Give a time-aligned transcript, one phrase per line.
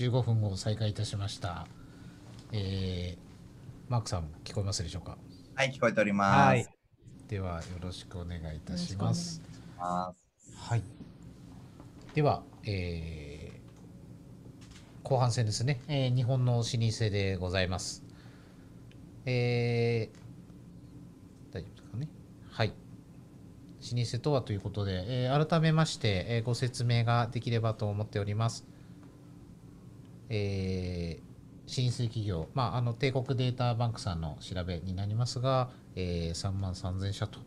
[0.00, 1.66] 15分後再開いたしました。
[2.52, 5.18] えー、マークさん聞こえますでしょうか？
[5.54, 6.38] はい、聞こえております。
[6.38, 6.66] はい。
[7.28, 9.42] ではよろしくお願いいたします。
[9.78, 10.14] あ
[10.56, 10.82] はい。
[12.14, 13.60] では、えー
[15.02, 16.74] 後半戦ですね、えー日本の老舗
[17.10, 18.02] でございます。
[19.26, 22.08] えー大丈夫ですかね？
[22.50, 22.68] はい。
[22.68, 28.66] 老舗とはということで、えー改めまして、えーご説明ができればと思っております。
[30.30, 31.30] えー
[31.66, 37.38] 新生企業、まあ、あの帝国データバンクさんの調べになりますが、えー3万3000社と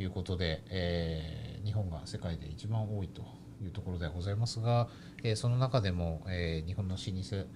[0.00, 3.22] いうことで、えー日本が世界で一番多いと
[3.62, 4.88] いうところではございますが、
[5.22, 7.46] えーその中でも、えー日本の老舗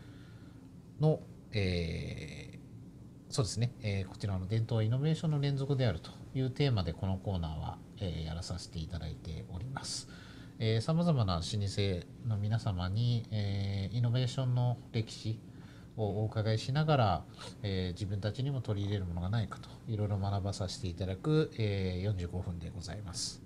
[1.00, 1.20] の、
[1.52, 2.56] えー
[3.28, 10.08] そうですね、えーこちらの伝統はイノベーションの連続であるというテーマでこのコーナーは、えーやらさせていただいております。
[10.80, 11.48] さまざまな老舗
[12.26, 15.38] の皆様に、えーイノベーションの歴史
[15.96, 17.24] をお伺いしながら、
[17.62, 23.42] えー自分たちにも取り入れるものがないかといろいろ学ばさせていただく、えー45分でございます。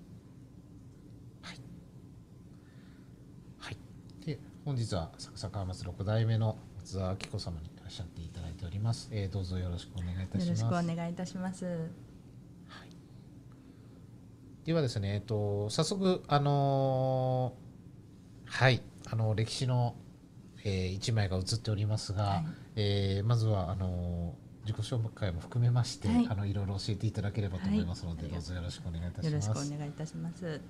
[1.41, 1.57] はい。
[3.59, 3.77] はい。
[4.25, 9.09] で、本日はサクサクハマス6代目の松沢明子様にいらっしゃっていただいております。
[9.11, 10.61] えーどうぞよろしくお願いいたします。
[10.61, 12.10] よろしくお願いいたします。
[14.65, 18.81] ではですね、えっと、早速、あのーはい、
[19.11, 19.95] あの歴史の、
[20.63, 29.71] えー一枚が映っておりますが、はいえーまずはあのー自己紹介も含めまして、はいい、あのいろいろ教えていただければと思いますので、はいどうぞよろしくお願いいたしよろしくおます。
[29.75, 30.45] 願いいたします。
[30.45, 30.61] え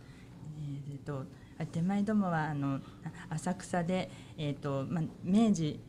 [0.94, 1.26] ーと
[1.60, 2.76] あ手前どもはあの
[3.30, 5.82] あ浅草でえっ、とまあ明治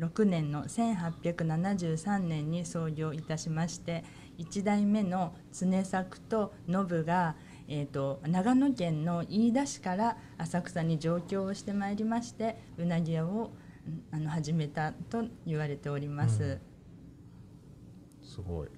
[0.00, 4.02] 6年の1873年に創業いたしまして
[4.38, 7.36] 1代目の常作と信が、
[7.68, 13.50] えー、と長野県の飯田市から浅草に上京をしてまいりましてうなぎ屋を
[13.86, 16.42] うんあの始めたと言われております。
[16.42, 18.26] うん。
[18.26, 18.68] すごい、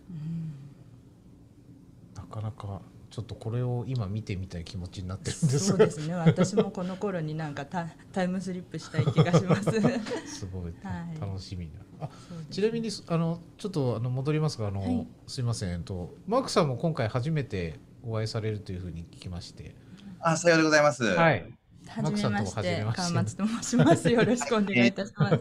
[2.14, 2.82] なかなか
[3.16, 6.14] ちょっとこれを今見てみたい気持ちになってるんですそうですね。
[6.14, 9.62] 私もこの頃になんかタタイムスリップしたい気がします。
[10.28, 11.80] すごい、はい楽しみな。
[11.98, 19.74] あそうですちなみにあのちょっとあの戻りますがあの、はいすいませんとマークさんも今回初めてお会いされるというふうに聞きまして、
[20.20, 21.02] あ、さようでございます。
[21.02, 21.50] はい。
[21.88, 24.10] はじめまして、川松 と申します。
[24.10, 25.32] よろしくお願いいたします。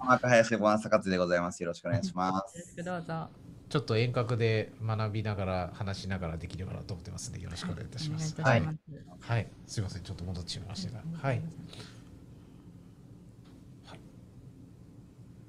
[0.00, 1.62] 赤林ご朝活でございます。
[1.62, 2.74] よろしくお願いしまろしす。
[2.74, 3.43] くどうぞ。
[3.74, 8.36] ちょっと遠隔で学びながら話しながらできればなと思ってますのでよろしくお願いいたします。
[8.38, 8.62] お願い。
[9.18, 11.42] はい、すいませんちょっと戻ってしまいましたが、はい。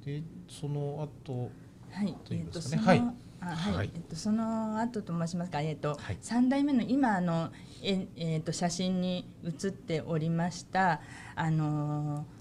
[0.03, 1.51] でその後
[1.91, 3.13] はい、といえっ、と、いますその、かねはい。
[3.41, 3.91] あ、はい、はい。
[3.93, 6.17] えっ、と、その後と申しますか、えっ、と、はい。
[6.19, 7.51] 三代目の今、あの、
[7.83, 10.99] え、えっ、と、写真に写っておりました。
[11.35, 12.34] あのー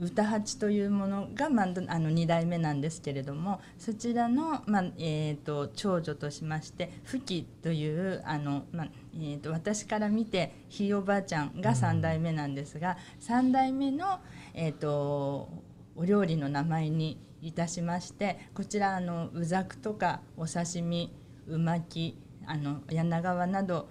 [0.00, 14.20] 歌八というものが、まあ、どあの二代目なんですけれどもそちらの、まあえー、と長女としまして富貴というあの、まあえー、と私から見てひいおばあちゃんが三代目なんですが、三代目の、
[14.54, 15.48] えー、と
[15.96, 21.12] お料理の名前にいたしましてこちらあのうざくとかお刺身
[21.48, 23.88] う巻きあの柳川など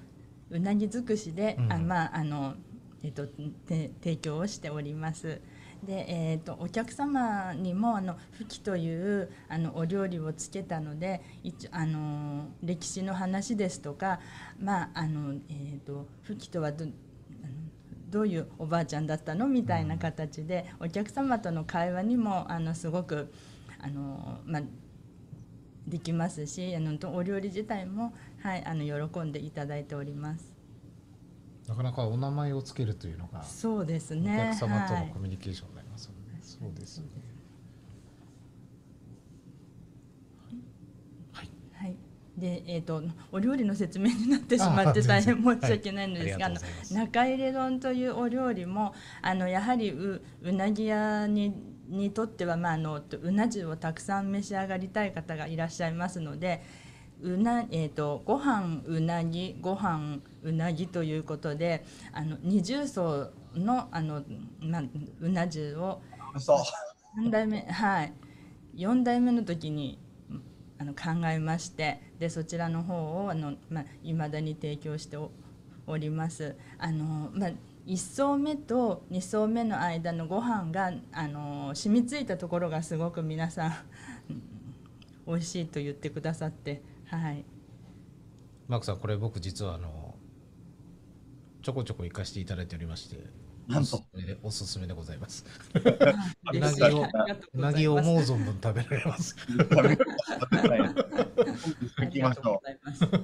[0.50, 2.56] うなぎ尽くしで、うんあまああの
[3.04, 5.42] えっとて提供をしております。
[5.84, 14.20] で、えー、とお客様にもあのふきというあのお料理をつけたので一あの歴史の話ですとか、
[14.60, 16.94] まああのえー、とふきとはどあの
[18.10, 23.32] どういうおばあちゃんだったのみたいな形で、お客様との会話にもあのすごく
[23.80, 24.62] あの、まあ、
[25.88, 30.49] できますしあのお料理自体も、はい、あの喜んでいただいております。
[31.70, 34.36] なかなかお名前をつけるというのが、そうですおね。
[34.36, 36.40] 客様とはいのコミュニケーションになりますよね。
[36.42, 37.06] そうですね。
[41.32, 41.50] はい。
[41.74, 41.96] はい。
[42.36, 46.50] で、えっ、と、お料理の説明になってしまってあ大変申し訳ないのですが、
[46.90, 51.54] 中入れ丼というお料理も、あのやはりううなぎ屋に
[51.88, 56.64] にとっては、まああのうな重をたくさん召し上がりたい方がいらっしゃいますので。
[57.22, 61.84] うなえー、とご飯うなぎご飯うなぎということで
[62.14, 64.24] あの二重奏のあの、
[64.62, 64.84] まあ、
[65.20, 66.02] うな重を
[66.38, 66.58] そう。
[67.20, 68.14] 3代目はい
[68.76, 70.00] 4代目の時に
[70.30, 70.44] うん
[70.78, 75.32] あの考えましてでそちらの方をあの、まあ、未だに提供してお
[75.88, 77.52] おりますあの、まあ、
[77.88, 83.74] 1層目と2層目の間のご飯があの染みついたところがすごく皆さん
[85.26, 87.44] 美味しいと言ってくださってはい。
[88.68, 90.16] マークさんこれ僕実はあの
[91.64, 93.18] ちょこちょこ行かせていただいておりまして
[93.68, 93.98] なんと。
[93.98, 95.46] おすすめでおすすめでございます。
[95.76, 97.06] あうなぎを
[97.54, 99.36] うないぎを思う存分食べられます。
[102.00, 102.62] 行きましょと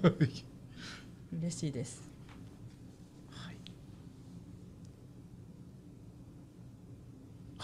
[0.07, 1.35] う。
[1.37, 2.15] 嬉しいです。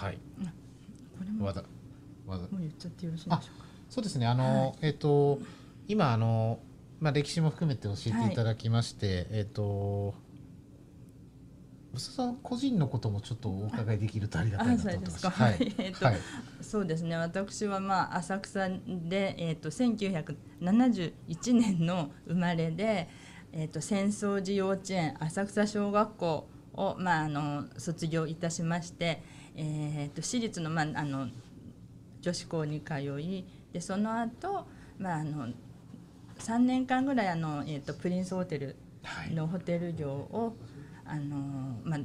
[0.02, 0.16] はい。
[1.18, 1.46] これも。
[1.46, 1.64] わだ
[2.26, 3.66] わだもう言っちゃってよろしいんでしょうか。
[3.88, 4.26] そうですね。
[4.26, 5.38] あの、えっ、と
[5.92, 6.60] 今あの
[7.02, 8.36] まあ歴史も含めて教えてい。
[8.36, 10.14] ただきまして、えっ、と
[11.92, 15.84] 宇佐さん個人のこともちょっとお伺いできるとありがたいなと思ってましてあそうはですか。
[15.84, 16.18] えっとはい。
[16.62, 17.18] そうですね。
[17.18, 23.10] 私はまあ浅草で、えー、と1971年の生まれで、
[23.52, 29.22] えー、と浅草寺幼稚園浅草小学校を、まあ、あの卒業いたしまして、
[29.58, 31.28] えー、と私立の,、まあ、あの
[32.22, 34.66] 女子校に通いでその後、
[34.98, 35.50] まああの
[36.42, 39.34] 3年間ぐらいあの、えー、とプリンスホテルはい。
[39.34, 40.56] のホテル業を
[41.06, 41.36] あの、
[41.84, 42.00] まあ、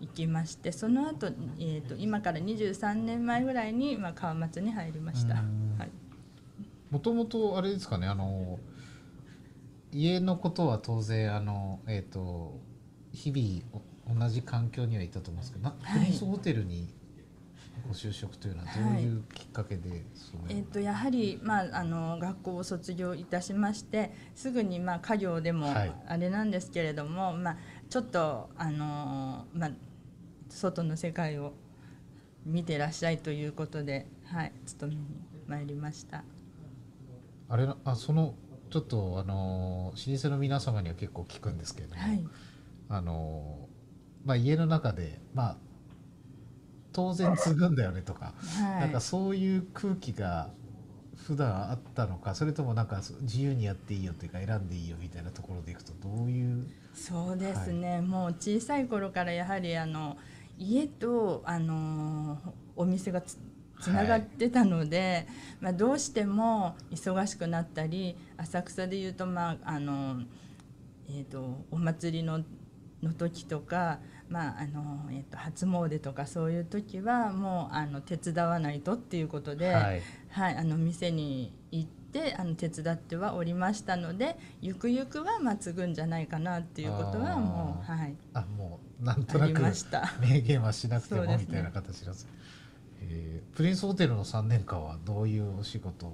[0.00, 1.26] 行きましてその後、
[1.58, 5.42] えー、と今から23年前ぐらいに、まあ、川松に入りました。
[6.90, 8.58] もともとあれですかねあの
[9.92, 12.58] 家のことは当然あのえっ、と
[13.12, 16.00] 日々お同じ環境にはいたと思うんですけど、なはい。
[16.00, 16.88] プリンスホテルに
[17.86, 25.92] ご就職というのはどういうきっかけで、そのえー、とやはり、まあ、あの学校を卒業いたしましてすぐに、まあ、家業でもはい。
[26.06, 27.56] あれなんですけれども、まあ、
[27.88, 29.70] ちょっとあの、まあ、
[30.48, 31.54] 外の世界を
[32.44, 35.04] 見てらっしゃいということで、はい、勤めに
[35.46, 36.24] 参りました。
[37.50, 38.34] あれなあその
[38.70, 42.24] ちょっとあの老舗の皆様には結構聞くんですけれども、はい。
[42.90, 43.68] あの
[44.24, 45.56] まあ家の中でまあ
[46.98, 48.80] 当然継ぐんだよねとか、はい。
[48.80, 50.50] なんかそういう空気が
[51.14, 56.66] 普段あったのかそれともなんか自由にやっていいよっていうか選んでいいよみたいなところでいくとどういう？
[56.94, 60.16] そうですね、もう小さい頃からやはりあの
[60.58, 62.38] 家とあの
[62.74, 63.38] お店がつ
[63.80, 65.28] つながってたので、
[65.60, 70.22] まあ、どうしても忙しくなったり浅草でいうと,、まああの
[71.08, 72.42] えー、とお祭りの
[73.00, 79.68] の時とか、まああのえー、と初詣とかそういう時はもうあの手伝わないとっていうことで。
[79.68, 80.02] はい。
[80.30, 90.12] はい、あの店に行ってあの手伝ってはおりましたのでゆくゆくはまあ継ぐんじゃないかなっていうことはもう、あはい、あもうなんとなくました。
[90.20, 92.28] 明言はしなくてもみたいな形です。
[93.00, 96.10] えープリンスホテルの3年間はどういうお仕事を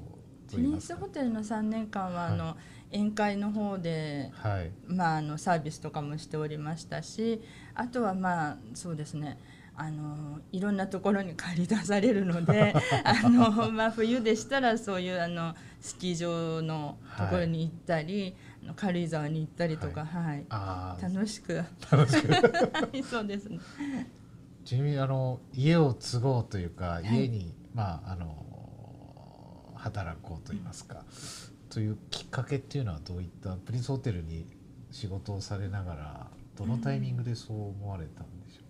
[0.48, 2.56] とプリンスホテルの3年間はあの、
[2.94, 4.70] 宴会の方で、はい。
[4.86, 7.42] まあ、あのサービスとかもしておりましたし
[7.74, 9.38] あとはまあそうですね。
[9.76, 12.72] あのいろんなところに借り出されるので
[13.02, 20.44] あの、まあ、冬でしたらそういうあのスキー場のところに行ったり、あの軽井沢に行ったりとか、はい。
[20.48, 21.62] ああ楽しく。
[21.90, 22.32] 楽しく。
[22.32, 23.58] は いそうですね。
[24.64, 27.06] ちなみにあの家を継ごうというか、い。
[27.06, 28.44] 家にまああの
[29.74, 31.04] 働こうといいますか、
[31.74, 34.46] というきっかけっていうのはどういったプリンスホテルに
[34.92, 36.26] 仕事をされながら
[36.56, 38.62] どのタイミングでそう思われたんでしょ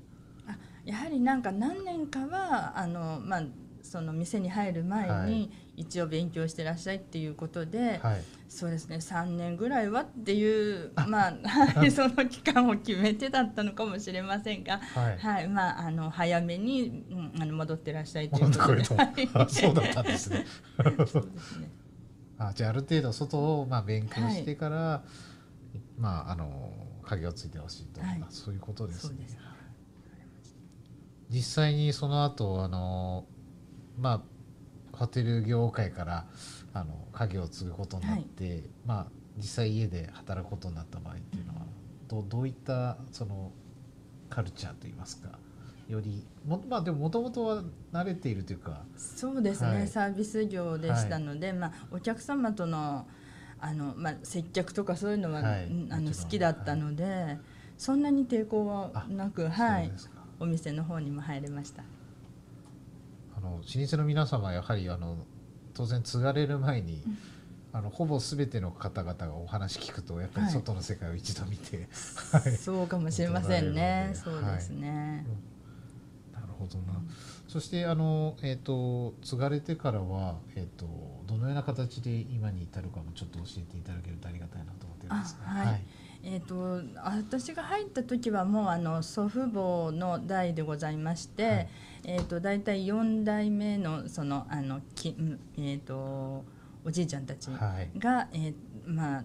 [0.49, 0.57] あ
[0.87, 3.43] やはりなんか何年かはあの、まあ、
[3.83, 5.31] その店に入る前はい。
[5.31, 8.23] に一応勉強してらっしゃいっていうことで、うはい。
[8.49, 15.19] そうですね3年ぐらいはっていうまあ、はい、 その期間を決めてだったのかもしれませんが、はい。
[15.19, 18.85] はいまあ、あの早めに、うん、あの戻ってらっしゃいということで。
[18.85, 20.47] そうだったんですね。
[21.07, 21.84] そうですね
[22.38, 25.03] あじゃあある程度外をまあ勉強してから、
[25.99, 26.73] まああの
[27.05, 28.21] 影をついてほしいと、はい。
[28.23, 29.26] あそういうことですね。
[31.31, 33.25] 実際にその後あの
[33.99, 34.23] ま
[34.93, 36.26] あホテル業界から
[36.73, 41.61] あの家業を継ぐことになって、まあ実際家で働くことになった場合っていうのは
[42.09, 43.53] どうどういったその
[44.31, 45.38] カルチャーといいますか
[45.88, 47.62] よりもまあでももともとは
[47.93, 48.83] 慣れているというか。
[48.97, 49.88] そうですね、はい。
[49.88, 53.07] サービス業でしたので、まあ、お客様との
[53.61, 55.67] あの、まあ、接客とかそういうのは、はい。
[55.67, 57.38] うんあの好きだったので、
[57.76, 59.91] そんなに抵抗はなく、はい。
[60.41, 61.83] お店の方にも入れました。
[63.37, 65.19] あの老舗の皆様はやはりあの
[65.75, 67.03] 当然継がれる前に、
[67.73, 70.55] あのほぼ全ての方々がお話聞くとやっぱりはい。
[70.55, 71.88] 外の世界を一度見て、
[72.33, 74.12] はいそうかもしれませんね。
[74.14, 74.88] そうでですね。
[74.91, 75.54] なる
[76.59, 77.01] ほどな。
[77.49, 80.87] そしてあのえっ、と継がれてからはえっ、と
[81.27, 85.51] どのような形で今に至るかもちょっと教えていただけるとありがたいなと思ってるんですが。
[85.51, 85.83] あはい
[86.27, 91.69] えー、と私が入った時はもうあの祖父母の代でございまして、はい
[92.05, 96.45] えー、と大体4代目のそのあのき、うんえー、と
[96.83, 98.55] おじいちゃんたちはいが、えー
[98.87, 99.25] まあ、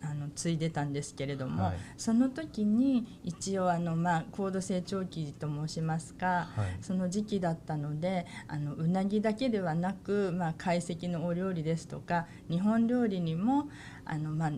[0.00, 1.76] あの継いでたんですけれども、はい。
[1.96, 6.78] その時に一応あの、まあ、高度成長期と申しますか、はい。
[6.80, 13.68] その時期だったのであのうなぎだけではなく、まあ、懐石のお料理ですとか日本料理にも
[14.04, 14.52] あの、まあ、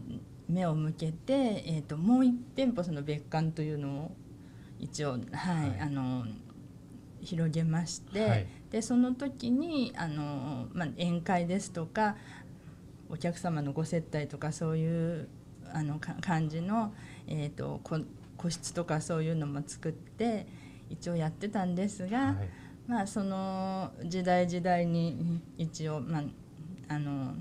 [0.48, 1.32] 目を向けて、
[1.66, 4.16] えー、ともう一店舗その別館というのを
[4.78, 5.80] 一応、はいはい。
[5.80, 6.24] あの
[7.22, 8.46] 広げまして、はい。
[8.70, 12.16] でその時にあの、まあ、宴会ですとか
[13.10, 15.28] お客様のご接待とかそういう
[15.72, 16.92] あのか感じの、
[17.26, 17.98] えー、とこ
[18.36, 20.46] 個室とかそういうのも作って
[20.88, 22.48] 一応やってたんですが、はい。
[22.86, 26.22] まあその時代時代に一応、まあ、
[26.88, 27.34] あの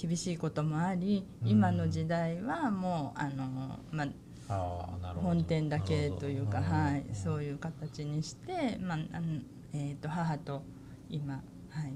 [0.00, 1.48] 厳しいこともありうん。
[1.48, 4.08] 今の時代はもうあの、まあ、
[4.48, 9.40] あ本店だけというか、はい、そういう形にして、まああの
[9.74, 10.62] えー、と母と
[11.10, 11.40] 今、は
[11.82, 11.92] い、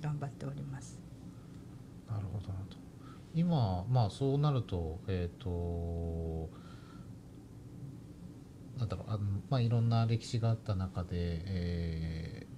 [0.00, 1.01] 頑張っております。
[2.12, 2.76] なるほどなと
[3.34, 6.50] 今まあそうなるとえっ、と
[8.78, 12.52] なんだろうあのまあいろんな歴史があった中で、えー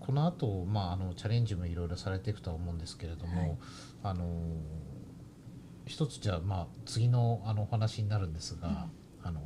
[0.00, 3.58] この後、まああのチャレンジもいろいろされていくとは思うんですけれども、はい。
[4.02, 4.24] あの
[5.86, 8.88] 一つじゃあまあ次のあのお話になるんですが、
[9.22, 9.40] あの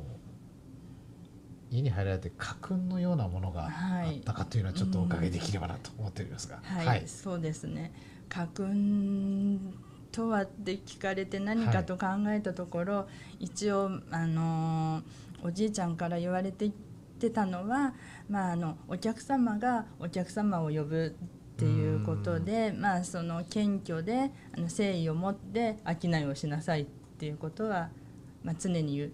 [1.69, 7.93] 家に入られて家訓のようなものがあはいったかというのはちょっとお伺いできればなと思っておりますが、はい、そうですね
[8.29, 9.59] 家訓
[10.11, 13.07] とはって聞かれて何かと考えたところ、
[13.39, 15.01] 一応あの
[15.43, 16.71] おじいちゃんから言われて
[17.19, 17.93] てたのは、
[18.29, 21.15] まあ、あのお客様がお客様を呼ぶ
[21.55, 26.85] っていうことで、まあ、その謙虚であの誠意を持って商いをしなさいっ
[27.17, 27.89] ていうことは、
[28.43, 29.09] まあ、常に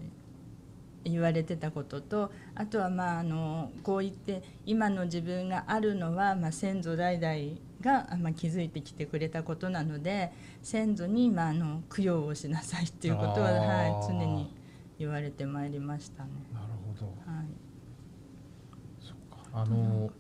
[1.04, 14.54] 言われてたこととあとはまああのこう言って今の自分があるのはまあ先祖代々があまあ築いてきてくれたことなので先祖にまああの供養をしなさいっていうことは、はい、常に
[15.00, 16.30] 言われてまいりましたね。
[16.54, 16.68] なる
[17.00, 17.08] ほど。
[17.26, 17.46] はい。
[19.54, 20.12] あの、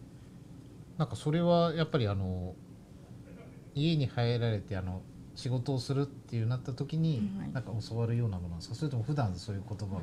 [0.97, 2.53] なんかそれはやっぱりあの
[3.73, 5.01] 家に入られてあの
[5.35, 7.51] 仕事をするっていうなった時に、はい。
[7.53, 8.75] なんか教わるようなものなんですか？
[8.75, 10.01] それとも普段そういう言葉が？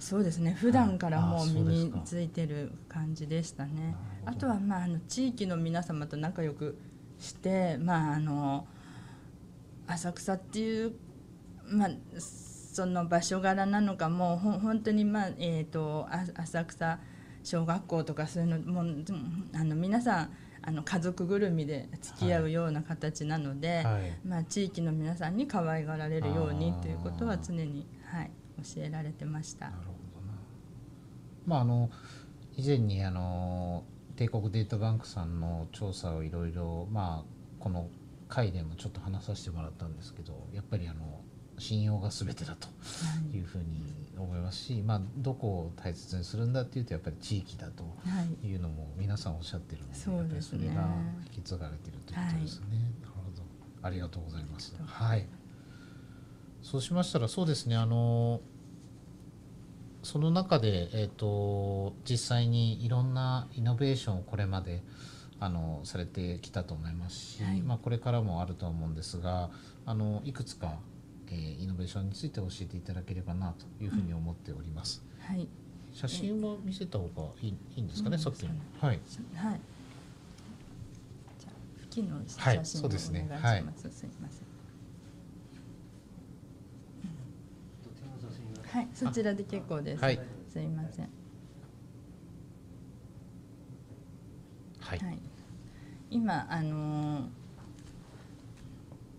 [0.00, 0.52] そうですね。
[0.52, 3.94] 普段からもあう身についてる感じでしたね。
[4.26, 6.76] あとはまああの地域の皆様と仲良く
[7.24, 8.66] してまああの
[9.86, 10.92] 浅草っていう
[11.66, 16.98] まあその場所柄なのかもうほん本当にまあえっ、とあ浅草
[17.42, 20.30] 小学校とかそういうのもうんあの皆さん
[20.66, 24.18] あの家族ぐるみで付き合うような形なので、はい。
[24.26, 28.30] まあ、地域の皆さんに可愛がられるようにということは常に、はい、
[28.62, 29.66] 教えられてました。
[29.66, 29.72] な。
[29.72, 30.32] るほどな。
[31.44, 31.90] まああの
[32.56, 33.84] 以前にあの
[34.16, 37.88] 帝国データバンクさんの調査をいろいろまあこの
[38.28, 41.20] 回でもちょっと話させてもらったんですけどやっぱりあの
[41.58, 42.72] 信用が全てだとは
[43.32, 43.36] い。
[43.36, 43.64] いうふうに
[44.16, 48.46] 思いますし、まあ、どこを大切にするんだっていうとやっぱり地域だとはい。
[48.46, 50.66] いうのも皆さんおっしゃってるのでそうですね。
[50.66, 50.88] やっぱりそれが
[51.26, 52.66] 引き継がれてるということですね。
[53.02, 53.42] なるほど。
[53.82, 54.74] ありがとうございます。
[54.84, 55.26] はい。
[56.62, 58.40] そうしましたらそうですねあの
[60.04, 64.82] その中で、えー、と実際にいろんなイノベーションをこれまで
[65.40, 69.50] あのされてきたと思いますし、はいまあ、これからもあるとは思うんですが
[69.84, 70.78] あのいくつか、
[71.28, 75.02] えーイノベーションについて教えていただければなというふうに思っております。
[75.20, 75.48] はい
[75.92, 78.50] 写真は見せた方がいいいいんですかね、うんさっきの？
[78.80, 78.88] はい。
[78.88, 79.00] はい。
[81.38, 83.44] じゃあ付近のはい写真をお願いします。
[83.44, 83.62] はい
[83.92, 84.53] すいません。
[88.74, 90.02] はい、そちらで結構です。
[90.02, 91.08] はいすいません。
[94.80, 94.98] はい。
[94.98, 95.18] はい、
[96.10, 97.22] 今あのー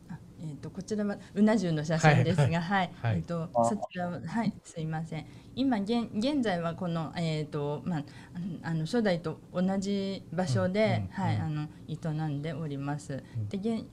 [0.09, 5.25] あえー、とこちらはうな重の写真ですが、はい、はいえっ、とそちらははいすいません。
[5.55, 13.23] 今現現在はこのえっ、とまああのあの初代と同じ場所で、うんうんうんはいあの営んでおります。
[13.37, 13.85] うんで現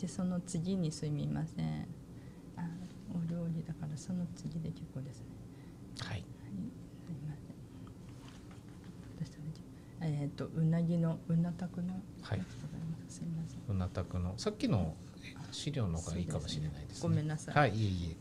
[0.00, 2.01] でその次にすみません。
[3.12, 5.26] あお料理だからその次で結構ですね。
[6.00, 6.18] はい。
[6.18, 7.42] すいませ
[10.08, 10.22] ん。
[10.22, 12.96] えっ、とうなぎのうなたくのはいやつございま
[13.48, 13.60] せん。
[13.68, 17.08] うなたくのさっきのえ資料の方がいいかもしれないですね。
[17.08, 17.54] ごめんなさい。
[17.54, 18.16] はい、いえいえ。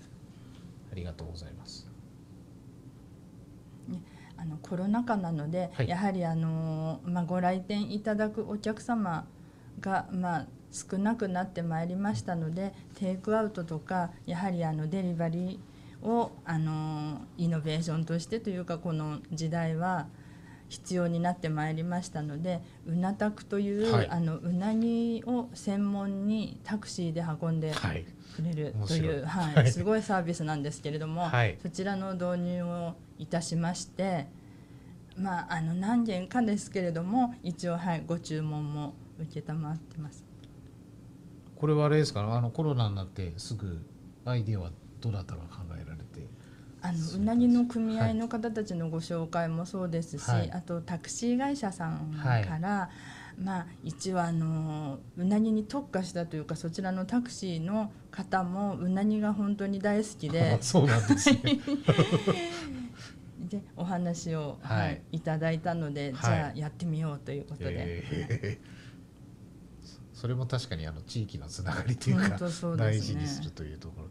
[0.92, 1.90] ありがとうございます。
[4.42, 9.28] あのコロナ禍なので、はいやはりあのまあご来店いただくお客様
[9.80, 20.08] がまあ少なくなってまいりましたので、テイクアウトとかやはりあのデリバリーをあのイノベーションとしてというかこの時代は
[20.72, 24.10] 必要になってまいりましたのでうなたくという、はい。
[24.10, 28.06] あのうなぎを専門にタクシーで運んではい。
[28.36, 29.56] くれるという、はい。
[29.56, 29.72] はい。
[29.72, 31.58] すごいサービスなんですけれども、はい。
[31.62, 34.28] そちらの導入をいたしまして、
[35.18, 39.54] まあ、あの何件かですけれども一応、はい、ご注文も承って
[39.98, 40.31] ます。
[41.62, 42.22] これはあれですか？
[42.22, 43.78] あのコロナになってすぐ
[44.26, 46.28] アイディアはどなたが考えられて。
[46.82, 50.52] あのそううなぎの組合の方たちのご紹介もそうですし、はい。
[50.52, 52.12] あとタクシー会社さん
[52.48, 52.90] から、
[53.40, 60.54] まあ一応あのうなぎに特化したというかそちらのタクシーの方もうなぎが本当に大好きで。
[60.60, 61.60] あそうなんですね。
[63.52, 65.18] でお話を、ははいい。
[65.18, 66.22] い、ただいたので、はい。
[66.22, 68.81] じゃあやってみようということで、えー
[70.22, 72.38] それも確かにあの地域のつながりというか
[72.78, 74.08] 大事にするというところ。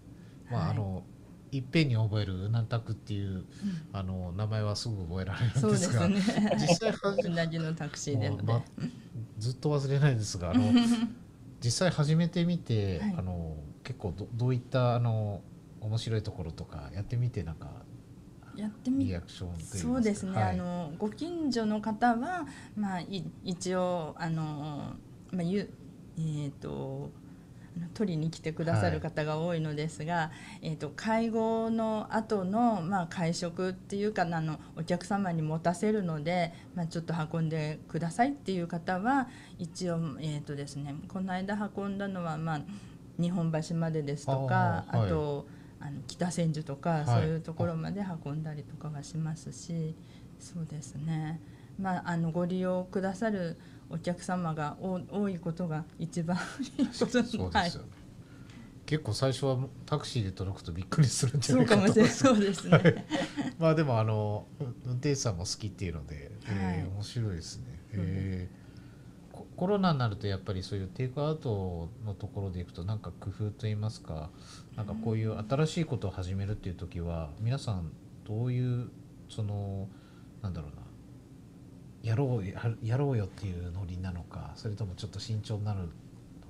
[0.51, 0.71] まあ、はい。
[0.73, 1.05] あの
[1.53, 3.45] いっぺんに覚えるうなたくっていう、
[3.93, 6.21] あの名前はすぐ覚えられるんですがね。
[6.59, 8.61] 実際はうなぎのタクシーでま
[9.39, 10.65] ずっと忘れないですがあの
[11.63, 13.15] 実際始めてみて、はい。
[13.19, 15.43] あの結構どどういったあの
[15.81, 17.71] 面白いところとかやってみてなんか
[18.57, 20.55] やってみそうですね、はい。
[20.55, 24.97] あのご近所の方は、まあ、い一応あの、
[25.31, 25.71] まあゆ
[26.21, 27.11] えー、と
[27.95, 30.31] 取りに来てくださる方が多いのですが、
[30.61, 39.29] えー、と介護の後のまの、会食っていうかあのお客様に持たせるので、まあ、ちょっと運んでくださいっていう方は
[39.59, 42.61] 一応、えーとですね、この間運んだのは、まあ、
[43.19, 45.07] 日本橋までですとかあーはい。
[45.07, 45.47] あと
[45.81, 47.07] あの北千住とか、はい。
[47.07, 49.95] そういうところまで運んだりとかはしますし
[50.39, 51.41] そうですね、
[51.79, 53.59] まあ、あのご利用くださる
[53.91, 56.37] お客様が多多いことが一番
[56.79, 57.73] いいことそうですよね、はい、
[58.87, 61.81] 結構最初はタクシーで届くとびっくりするんじゃないかと。
[61.83, 62.11] もしれない。
[62.13, 63.07] そうですね。
[63.59, 64.47] まあでもあの
[64.87, 68.61] 運転手さんも好きっていうので、えーはい面白いですね、えー
[69.33, 74.31] ココロナになるとやっぱりそういうテイクアウトのところでいくとなんか工夫といいますか
[74.77, 77.91] なんかこういう新しいことを始めるっていう時は皆さん
[78.27, 78.91] どういう
[79.29, 79.89] その
[80.43, 80.83] なんだろうな
[82.03, 85.81] やろうややろうよっていうノリなのかそれともちょっと慎重になる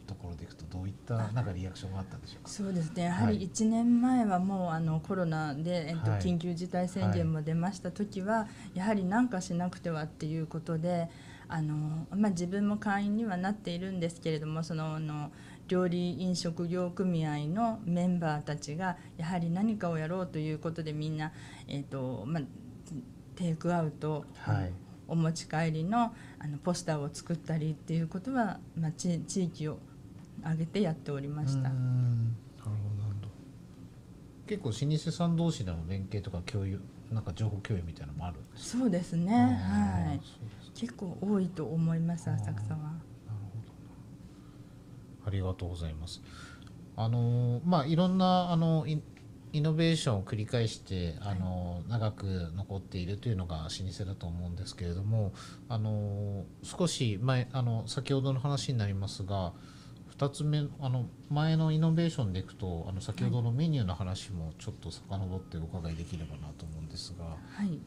[0.07, 2.51] ところでいくとどういったなんかリアクションがあったんでしょうか？
[2.51, 3.05] そうですね。
[3.05, 3.49] やはりはい。
[3.49, 6.21] 1年前はもうあのコロナで、えっとはい。
[6.21, 11.09] 緊急事態宣言も出ました時は、やはり何かしなくてはっていうことで
[11.49, 15.31] あの、まあ、自分も会員にはなっているんですけれどもそのあの
[15.69, 21.33] 料理飲食業組合のメンバーたちがやはり何かをやろうということでみんな、
[21.69, 22.43] えっとまあ、
[23.37, 24.73] テイクアウト、はい
[25.11, 29.79] お持ち帰りのあのポスターを作ったりっていうことは、まあ、地地域を
[30.43, 31.71] 挙げてやっておりました
[34.47, 36.81] 結構老舗さん同士での連携とか共有
[37.13, 38.79] なんか情報共有みたいなのもあるんですか？
[38.83, 39.33] そうですね。
[39.35, 40.21] はい。
[40.75, 42.31] 結構多いと思います。
[42.31, 42.79] 浅草は。
[42.81, 42.91] なる
[43.53, 43.69] ほど
[45.23, 46.21] なありがとうございます
[46.97, 48.87] あのーまあいろんなあの
[49.53, 55.33] イイノベーションを繰り返してあのー長く残っているというのが老舗だと思うんですけれども
[55.69, 59.53] あのー少し前あの先ほどの話になりますが
[60.19, 67.79] 2つ目あの前のイノベーションでいくとあの先ほどのメニューの話もちょっと遡ってお伺いできればなと思うんですがはい。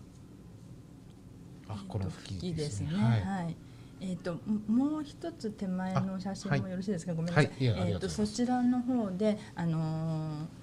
[1.69, 2.88] あこの吹いきいですね。
[2.93, 3.56] はいはい。
[4.02, 4.34] えっ、と
[4.67, 7.13] ももう一つ手前の写真もよろしいですか？
[7.13, 7.45] ごめんなさい。
[7.45, 10.62] はいいえありえっ、とがとそちらの方であのー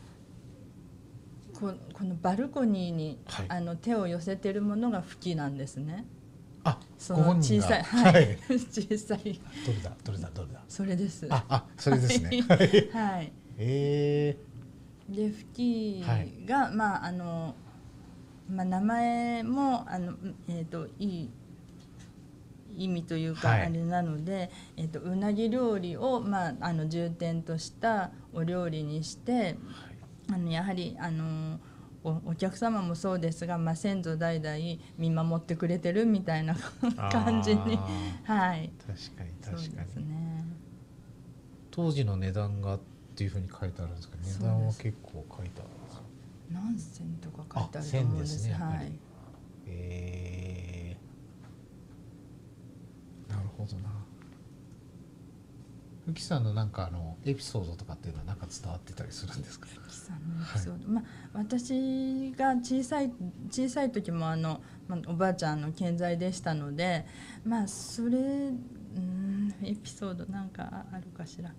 [1.61, 3.47] ここのバルコニーに、はい。
[3.49, 6.07] あの手を寄せてるものが吹きなんですね。
[6.65, 8.39] あその小さい、はい、はい。
[8.49, 9.41] 小さい。
[9.67, 9.93] どれだ？
[10.05, 10.31] どれだ？
[10.31, 10.63] どれだ？
[10.69, 11.27] それです。
[11.31, 12.43] ああそれですね。
[12.93, 13.33] はい。
[13.59, 14.37] え
[15.09, 16.03] でフキ
[16.47, 17.55] が、まああの
[18.49, 20.15] まあ名前もあの
[20.49, 21.31] えっ、といい
[22.77, 23.63] 意味というかはい。
[23.63, 29.57] あれなので、えっ、とうなぎ料理をまああの重点としたお料理にして、
[30.33, 31.59] あのやはりあの
[32.03, 34.57] おお客様もそうですが、まあ先祖代々
[34.99, 37.79] 見守ってくれてるみたいなー感じに。
[37.79, 38.73] あはい。
[38.79, 39.87] ー確かに確かに。
[39.87, 40.45] ですね。
[41.71, 42.81] 当時の値段がっ
[43.17, 45.71] ていうふうに書いてあるんですけど値段は結構書いてある。
[45.71, 46.03] んですよ
[46.51, 48.35] 何銭とか書いてあると思うんです。
[48.35, 48.93] あ銭ですねはい。
[49.67, 53.89] えー、なるほどな
[56.07, 59.69] ふきさんのなんかあのエピソードとかっていうのはなんか伝わってたりするんですか？
[59.89, 63.13] キさんのエピソード、まあ私が小さい
[63.51, 67.07] 小さい時もあの、まあ、おばあちゃんの健在でしたので
[67.45, 68.21] まあそれう
[68.99, 71.53] んエピソードなんかあるかしら。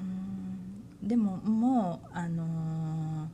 [0.00, 3.28] うんでももうあのー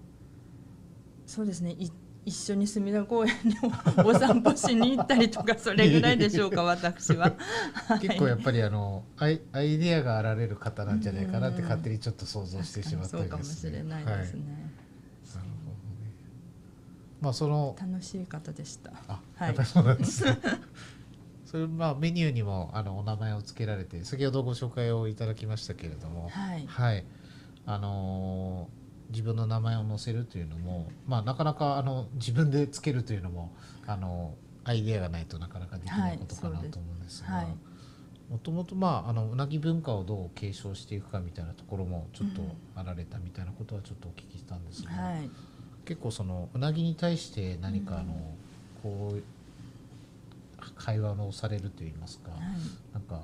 [1.26, 1.90] そうですねい
[2.28, 3.56] 一緒に隅田公園に
[4.04, 7.32] おお散歩しに行ったりとかそれぐらいでしょうか私は。
[7.88, 13.70] はい結構やっぱりあのアイアイデアがあられる方なんじゃないかなって勝手にちょっと想像してしまったそうかもりですね。
[13.70, 14.40] しれないはいですね。
[14.40, 15.72] なるほど
[16.04, 16.12] ね。
[17.22, 18.92] まあその楽しい方でした。
[19.08, 20.38] あ、はいやっぱりそうなんですね。
[21.46, 26.66] それまあメニューにもあのお名前を付けられて先ほどご紹介をいただきましたけれども、はい。
[26.66, 27.06] はい、
[27.64, 28.77] あのー
[29.10, 33.54] 自分の名前を載せるというのも、まあなかなかあの自分で付けるというのも
[33.86, 37.46] あのアイデアがないとなかなかできないことかなはいと思うんですが、はい。
[38.30, 42.48] もともとまああのうなぎ文化をどう継承していくかみたいなところもちょっとうん。
[42.74, 45.30] あられたみたいなことはちょっとお聞きしたんですが、はい。
[45.84, 48.34] 結構そのうなぎに対して何かあの、
[48.82, 49.22] こう
[50.76, 52.40] 会話をされるといいますか、はい。
[52.92, 53.22] なんか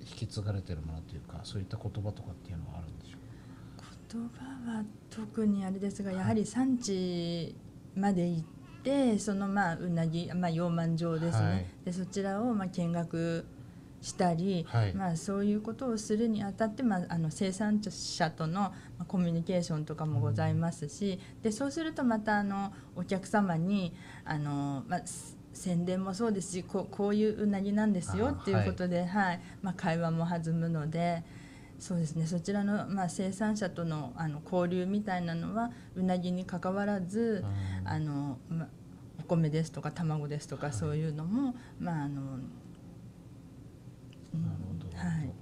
[0.00, 2.99] 引き継がれてるものというかそういった言葉とかっていうのはあるんでしょ
[4.12, 7.54] 言葉は特にあれですがやはり産地
[7.94, 8.42] まで行っ
[8.82, 11.66] てそのまあうなぎ、まあ、養満場ですね、はい。
[11.84, 13.46] でそちらをまあ見学
[14.02, 14.94] したり、はい。
[14.94, 23.94] まあ、そういうことをするにあたって、まあ、あの生産者とのまあコミュニケーションとかもございますし、でそうするとまたあのお客様に
[24.24, 29.40] あの、まあ、す宣伝もそうですしこうこういううなぎなんですよあっていうことで、はい。
[29.62, 31.22] まあ、会話も弾むので。
[31.80, 32.26] そうですね。
[32.26, 37.44] そちらの、まあ、生産者とのあの交流みたいなのはうなぎにかかわらず、
[37.82, 37.88] うん。
[37.88, 38.68] あのま、
[39.18, 40.74] お米ですとか卵ですとか、はい。
[40.74, 42.24] そういうのも、まああのう
[44.36, 44.96] んなるほど。
[44.96, 45.32] はい。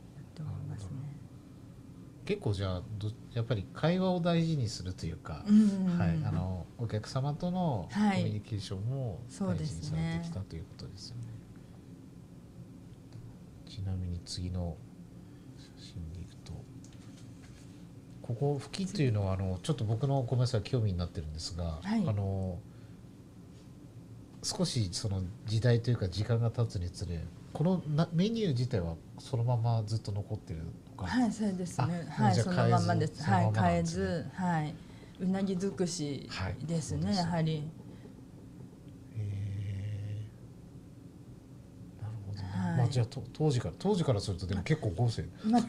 [2.25, 8.25] 結構じゃあどやっぱり会話を大事にするというか、うんはい、あのお客様とのコはい。
[8.25, 11.23] ミュニケーションもそう大事にさですねれてきたということですよね。
[13.67, 14.77] ちなみに次の
[15.79, 16.53] 写真でいくと
[18.29, 22.05] ここ吹きというのはあのちょっと僕のごめんなさい興味になってるんですが、はい。
[22.07, 22.59] あの
[24.43, 27.21] 少しその時代というか時間が経つにつれ
[27.55, 30.61] このなメニュー自体はそのままずっと残ってる
[30.91, 32.07] のか、はい、そうですね。
[32.19, 33.23] あはい、そのまんまです。
[33.23, 34.75] はい、変えず、はい、
[35.21, 37.53] うなぎ尽くしはいですね、そうですやはり。
[37.55, 37.63] へ
[39.17, 40.27] え
[42.03, 42.77] なるほどね、はい。
[42.77, 45.25] まあじゃあと当時から当時からするとでも結構豪勢。
[45.45, 45.63] まあ、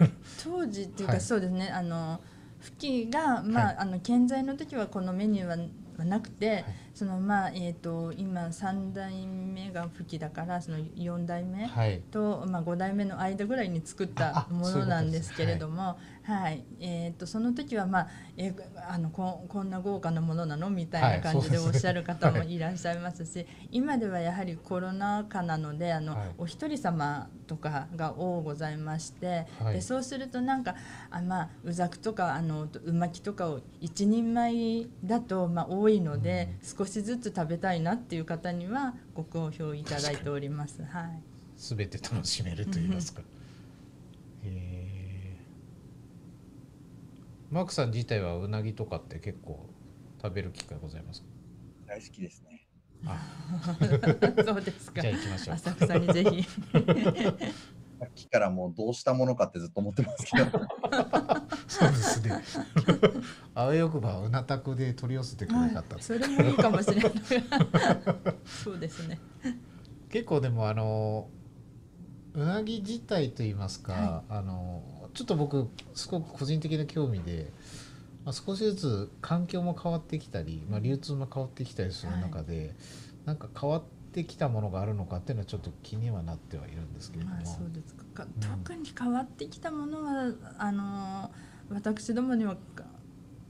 [0.44, 1.22] 当時っていうか、はい。
[1.22, 1.70] そうですね。
[1.70, 2.20] あの、
[2.60, 3.76] ふきが、まあ、はい。
[3.80, 5.58] あの健在の時はこのメニューは。
[6.00, 6.66] はなくて、はい。
[6.94, 12.02] そのまあえー、と今三代目がふきだからその四代目はい。
[12.12, 16.64] と、まあ、5代目の間ぐらいに作ったああものなんですけれども、はい。
[16.80, 18.56] えー、とその時は、まあえー
[18.92, 20.70] あのここんな豪華なものなの？
[20.70, 22.58] みたいな感じでおっしゃる方もい。
[22.60, 29.74] らっしゃいますし、今ではやはりコロナ禍なのであの、はいお一人様とかが多ございまして、はい。
[29.76, 30.76] でそうするとなんか
[31.10, 40.84] あ、まあ、うざくとかあのうまきとかを一人前だと、まあ、多いので、少しずつ食べたいなっていう方にはご好評いただいております。
[40.84, 41.22] はい。
[41.58, 43.26] 全て楽しめると言いますかへ
[44.46, 45.36] え
[47.52, 49.70] マークさん自体はうなぎとかって結構
[50.22, 51.28] 食べる機会ございますか？
[51.88, 52.68] 大好きですね。
[53.06, 53.18] あ。
[54.46, 55.02] そうですか。
[55.02, 55.56] じゃあ行きましょう。
[55.56, 56.44] 浅草にぜひ。
[56.44, 60.46] さっきからもうどうしたものかってずっと思ってますけど。
[61.68, 62.44] そうですね。
[63.56, 66.00] あわよくばうなたくで取り寄せてくれなかった。
[66.00, 67.12] それもいいかもしれない。
[68.46, 69.20] そうですね。
[70.10, 71.30] 結構でもあの
[72.34, 74.84] うなぎ自体といいますか、はあの
[75.20, 77.52] ちょっと僕すごく個人的な興味で、
[78.24, 82.74] まあ、少しずつ環境も変わってきたり、まあ、流通も変わってきたりする中で、
[83.26, 88.06] なんか変わってきたものがあるのかっていうのはちょっと気にはなってはいるんですけれども、まあそうですか。
[88.14, 91.30] かん特に変わってきたものはあの
[91.70, 92.56] 私どもには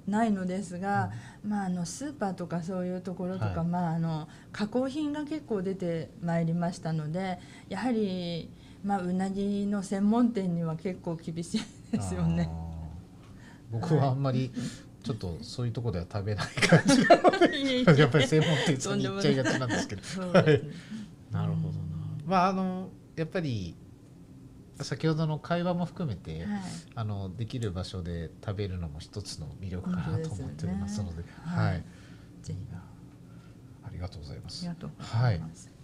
[0.07, 1.11] ないのですが、
[1.47, 3.67] まあ、あのスーパーとかそういうところとか、はい。
[3.67, 7.37] まあ、あの加工品が結構出てまいりましたので
[7.69, 8.49] やはり、
[8.83, 11.61] まあ、うなぎの専門店には結構厳しい
[11.91, 12.49] ですよね。
[13.71, 14.51] 僕はあんまり
[15.03, 17.03] ちょっとそういうところでは食べない感じ
[18.01, 20.01] やっぱり専門店さんに行っちゃいがちなんですけど。
[20.33, 20.63] なるほ
[21.31, 21.53] どな。
[22.25, 23.75] まああのやっぱり
[24.81, 26.61] 先ほどの会話も含めて、はい。
[26.95, 31.29] あのできる場所で食べるのも一つの魅力かなと思っておりますので、ね。
[31.43, 31.83] はい、はい。
[33.83, 34.67] ありがとうございます。
[34.67, 34.81] ありが。
[34.81, 35.78] とうございます。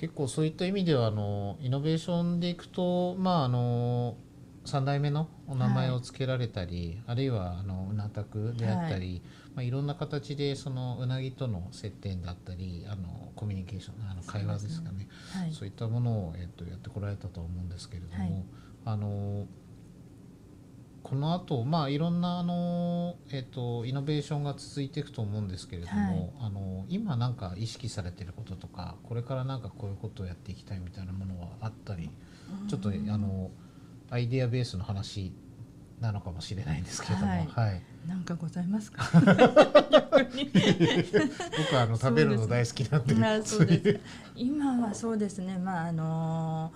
[0.00, 4.16] 結構そういった意味ではあのイノベーションでいくとまああの
[4.64, 9.22] 3代目のお名前を付けられたり、あるいはあのうなたくであったり、い。
[9.54, 15.08] まあ、いろんな形でそのうなぎとの接点だったりあのコミュニケーションあの会話ですかね。
[15.32, 15.52] はい。
[15.52, 18.44] そういったものを、えっとやってこられたと思うんですけれども、はい。
[18.84, 19.46] あの
[21.10, 32.10] この後まあいろんなあの、えっとイノベーションが続いていくと思うんですけれども、あの今なんか意識されてることとかこれからなんかこういうことをやっていきたいみたいなものはあったり
[32.68, 33.50] ちょっとあの
[34.08, 35.32] アイデアベースの話
[36.00, 37.46] なのかもしれないんですけれども、はい。
[37.48, 39.02] はい、なんかございますか？
[39.12, 39.26] 僕
[41.74, 43.14] はあの食べるの大好きなんで。
[43.16, 44.00] まあそうで
[44.36, 45.58] 今はそうですね。
[45.58, 46.72] まああの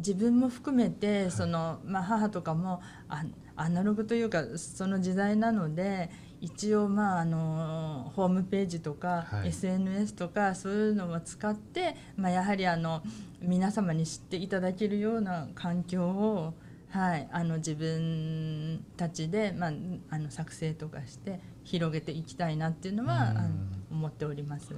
[0.00, 3.24] 自分も含めてその、まあ、母とかもあ
[3.56, 6.10] アナログというかその時代なので
[6.40, 9.48] 一応まああのホームページとか、はい。
[9.48, 13.02] SNS とかそういうのを使って、まあ、やはりあの
[13.42, 16.54] 皆様に知っていただけるような環境を、
[16.88, 19.72] はい、あの自分たちで、まあ、
[20.08, 23.38] あの作成とかして広げていきたいなっていうのはうん。
[23.38, 23.50] あの
[23.90, 24.74] 思っております。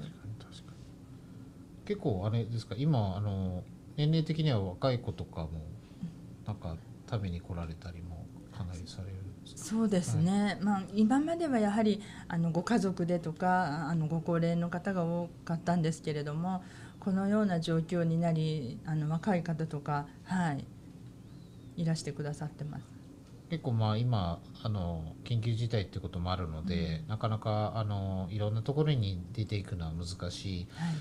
[1.84, 3.64] 結構あれですか今あの
[3.96, 5.50] 年齢的には若い子とかも
[6.46, 6.76] なんか
[7.10, 8.26] 食べに来られたりも
[8.56, 9.22] かなりされる
[9.54, 16.62] そうですね、まあ、今まではやはりあのご家族でとかあのご高齢の方が多かったんですけれども
[17.00, 20.64] このような状況になりあの若い方とか、はい、
[21.82, 22.84] いらしてくださってます。
[23.50, 30.68] 結構まあ今あの緊急事態ってこともあるので、なかなかあのいろんなところに出ていくのは難しい。
[30.70, 30.94] はい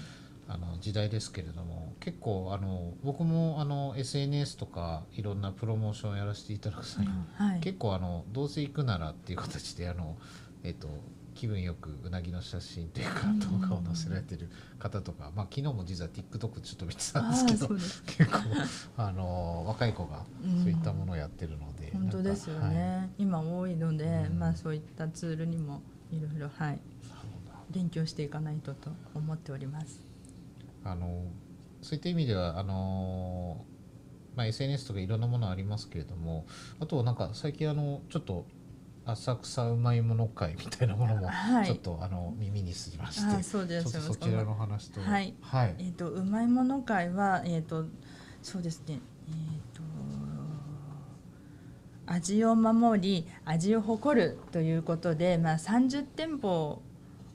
[0.53, 7.59] あの時代ですけれども結構あの僕もあの SNS とかいろんなプロモーションをやらせていただく際に、はい。
[7.61, 10.17] 結構あのどうせ行くならっていう形であの、
[10.63, 10.89] えっと
[11.33, 13.39] 気分よくうなぎの写真というかうん。
[13.39, 17.67] 動画を載せられてる方とか、まあ、昨日も実は TikTok ちょっと見てたんあですけど
[18.05, 18.39] 結構
[18.97, 20.63] あの若い子がうん。
[20.63, 24.39] そういったものをやってるので、本当ですよなんかね、今多いので、うん。
[24.39, 26.79] まあ、そういったツールにもいろいろ、はい、はい
[27.71, 30.10] 勉強していかないとと思っております。
[30.83, 31.23] あの
[31.81, 33.65] そういった意味ではあの、
[34.35, 36.45] まあ、SNS とかいろんなものありますけれども
[36.79, 38.45] あとなんか最近あのちょっと
[39.05, 41.65] 浅草うまいもの会みたいなものもはい。
[41.65, 45.33] ちょっとあの耳にしまして、あそうですよそちらの話とはい。
[45.41, 45.75] はい。
[45.79, 47.85] えっ、とうまいもの会はえっ、と
[48.43, 48.99] そうですね。
[49.27, 49.33] えっ、
[49.73, 49.81] と
[52.05, 56.81] 味を守り味を誇るということでまあ30店舗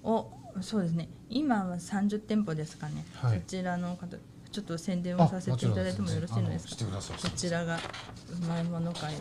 [0.04, 0.30] を
[0.60, 3.40] そうですね今は30店舗ですかね、はい。
[3.40, 4.16] そちらの方
[4.50, 6.84] ちょっと宣伝をさせていただいてもよろしいのですか？
[6.86, 7.80] こちらがう
[8.46, 9.20] まいもの会の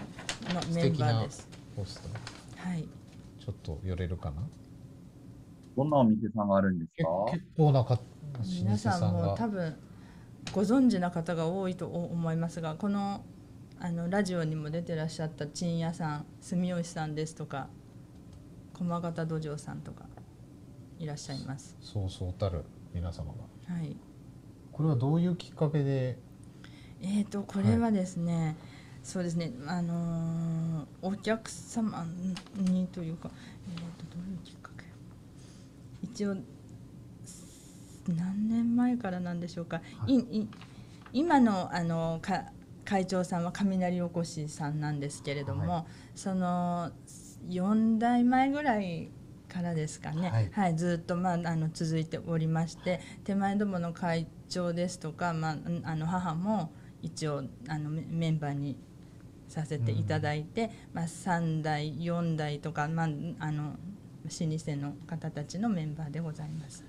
[0.74, 1.48] メンバーです。
[1.76, 2.84] ポスターはい。
[3.40, 4.42] ちょっと寄れるかな？
[5.76, 8.00] どんなお店さんがあるんです結か結構なか老
[8.44, 9.76] 皆舗さんもが多分
[10.54, 13.26] ご存知な方が多いと思いますがこの
[13.80, 17.68] あのラジオにも出てらっしゃった陳屋さん住吉さんですとか
[18.74, 20.06] 駒形土壌さんとか
[21.00, 21.76] いらっしゃいます。
[21.82, 23.74] そうそうたる皆様が。
[23.74, 23.96] はい。
[24.72, 26.18] これはどういうきっかけで？
[27.02, 28.56] えー、とこれはですね、
[29.04, 32.06] そうですねあのーお客様
[32.58, 33.30] にというか、
[33.70, 34.86] えー、とどういうきっかけ？
[36.04, 36.36] 一応
[38.08, 40.14] 何年前からなんでしょうか、はい。
[40.16, 40.48] いい
[41.14, 42.46] 今のあのか
[42.86, 46.92] 会長さんは雷おこしさんなんですけれども、はその
[47.50, 49.10] 4代前ぐらい
[49.56, 58.76] からですかね、ははいいずっと、まあ、あの続いておりまして手前どもの会長ですとか、まあ、うんあの母も一応あのメメンバーに
[59.48, 63.08] させていただいて、まあ、3代4代とか、まあ、
[63.40, 63.78] あの
[64.26, 66.84] 老舗の方たちのメンバーでございます。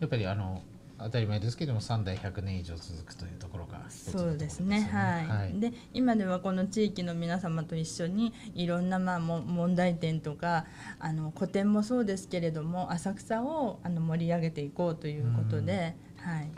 [0.00, 0.62] やっぱりあの
[1.00, 5.60] 当たり前ですけども3代100年以上続くというところがそうですねはい、はい。
[5.60, 10.66] で今ではこの地域の皆様と一緒にいろんなまあも問題点とか
[10.98, 16.50] あの古典もそうですけれども浅草をあの盛り上げていこうということで、はい、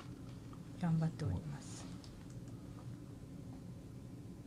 [0.81, 1.85] 頑張っております。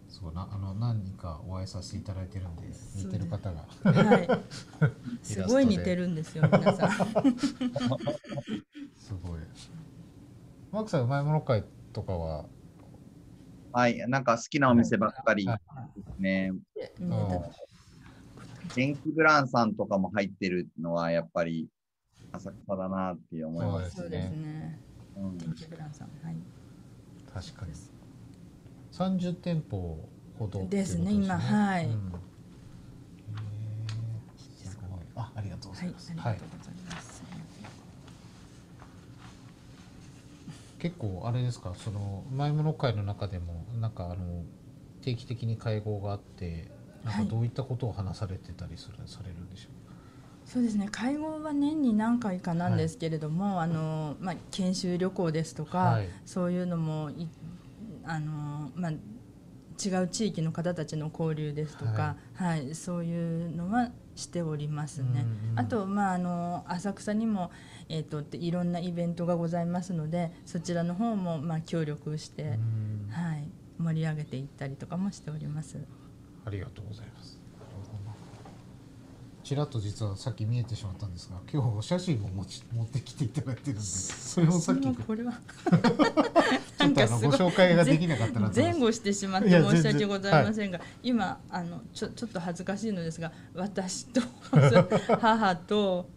[0.07, 2.63] そうなあの何人かお会いさせていただいてるんで
[2.95, 3.65] 似てる方が。
[3.91, 4.29] はい、
[5.21, 6.89] すごい似てるるんですよ皆さん。
[8.95, 9.41] すごい
[10.73, 11.63] マークさんうまいもの会
[11.93, 12.45] とかは？
[13.71, 15.59] はい、なんか好きなお店ばっかりは
[15.95, 16.51] ですね。
[18.75, 21.67] 電気ブランさんとかも入ってるのはやっぱり
[22.31, 23.83] 浅草だなって思いま。
[23.83, 23.91] す。
[23.91, 24.79] すそうですね。
[25.15, 25.37] うん。
[25.37, 26.35] 天気ブランさん、はい。
[27.31, 27.73] 確かに。
[28.91, 29.99] 30店舗
[30.39, 31.11] ほどですね。
[31.11, 31.85] 今はい。
[31.85, 31.91] うん。
[31.91, 31.99] へー。
[34.71, 35.01] すごい。
[35.17, 37.02] あありがとうござはいいま、す、ありはいがとうございます。
[40.83, 41.73] 結構あれですか？
[41.75, 44.43] そのうまいもの会の中でもなんかあの
[45.01, 46.67] 定期的に会合があって
[47.05, 49.69] なんかはいどういったことを話されてたりする、されるんでしょ
[50.45, 50.89] そうですね。
[50.91, 56.09] 会合は年に何回かなんですけれども、あのまあ、研修旅行ですとか、はい。
[56.25, 57.27] そういうのもい
[58.03, 62.75] あの、まあ、違う地域の方たちの交流ですとか、はい。
[62.75, 65.07] そういうのはしておりますね。
[65.11, 67.51] うんうんあと、まあ、あの浅草にも、
[67.87, 73.47] えー、といろんなイベントがございますのでそちらの方も、まあ、協力して、うんはい、
[73.77, 75.77] 盛り上げていったりとかもしております。
[76.45, 77.42] ありがとうございます。
[79.43, 84.81] ちらっと実はさっき見えてしまったんですが今日お写真を持ち持ってきていただいてるんでそれをさっき。
[84.83, 94.21] ちょっこれはとあのご紹介ができなかったな前後してしまって申し訳ございませんが、今あのちょちょっと恥ずかしいのですが私と
[95.19, 96.09] 母と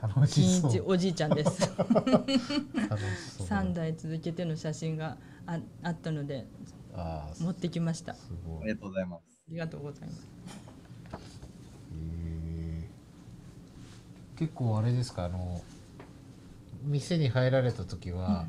[0.00, 0.70] 楽しそう。
[0.70, 1.60] 金一おじいちゃんです。
[1.76, 2.40] 楽し
[3.38, 3.48] そう。
[3.48, 5.16] だ3代続けての写真が
[5.46, 6.46] ああったので
[7.40, 8.12] 持ってきました。
[8.12, 8.16] あ
[8.64, 9.34] りがとうございます。
[9.48, 10.26] りがとうございます
[11.92, 12.84] へー
[14.36, 15.62] 結構あれですかあの
[16.82, 18.46] 店に入られた時は、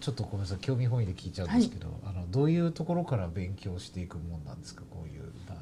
[0.00, 5.56] ちょっとごめんなさい興味本位で聞いちゃうんですけど、あのどういうところから勉強していくもんなんですかこういう、まあ、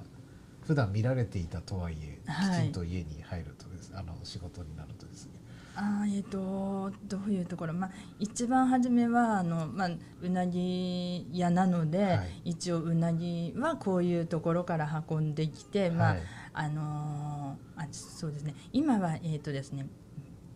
[0.66, 2.62] 普段見られていたとはいえ、はい。
[2.62, 5.32] きちんと家に入るとですあの仕事になるとですね。
[5.78, 9.90] あーえー、とどういうところ、まあ、一番初めはあの、まあ、
[10.22, 12.40] うなぎ屋なので、はい。
[12.46, 16.22] 一応うなぎはこういうところから運んできて、まあはい
[16.56, 18.54] あのーあそうですね。
[18.72, 19.86] 今はえっ、とですね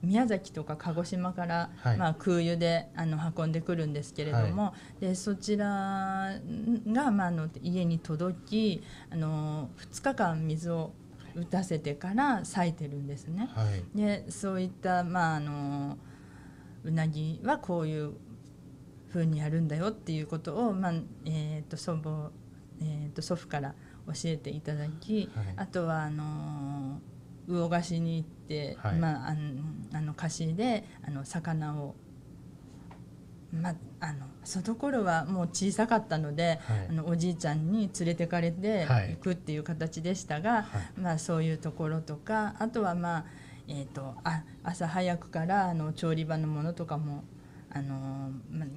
[0.02, 1.98] 宮崎とか鹿児島から、はい。
[1.98, 5.66] まあ、空輸であの運んでくるんですけれども、でそちら
[6.86, 10.92] が、まあ、あの家に届き、あの2日間水を
[11.34, 13.50] 打たせてから咲いてるんですね。
[13.54, 13.84] はい。
[13.94, 15.98] でそういった、まあ、あの
[16.82, 18.14] うなぎはこういう
[19.10, 20.92] ふうにやるんだよっていうことを、まあ
[21.26, 22.30] えー、と祖母、
[22.80, 23.74] えー、と祖父から
[24.12, 25.46] 教えていただき、はい。
[25.56, 27.00] あとはあの
[27.48, 28.96] 魚河岸に行って、はい。
[28.96, 29.40] まあ、あの
[29.92, 31.94] あの河岸であの魚を、
[33.52, 36.86] まあ、あのその頃はもう小さかったので、はい。
[36.88, 39.10] あのおじいちゃんに連れてかれてはい。
[39.10, 41.00] 行くっていう形でしたが、はい。
[41.00, 43.24] まあ、そういうところとかあとは、まあ
[43.68, 47.24] えー、とあ朝早くからあの調理場のものとかも。
[47.72, 48.68] あのまあ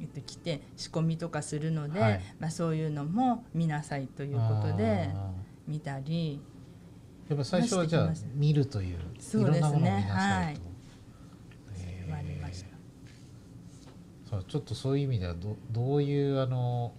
[0.00, 2.20] えっと、来て仕込みとかするので、はい。
[2.38, 5.30] まあ、そういうのも見なさいということであ
[5.66, 9.58] 見たりーやっぱ最初はじゃあ見るというそうですね。
[9.58, 10.54] いろんなものを見なさいはい。
[10.54, 10.60] と。
[11.78, 12.06] へー。
[12.06, 12.68] 言われました
[14.30, 16.94] そうちょっとそういう意味ではどどういうあの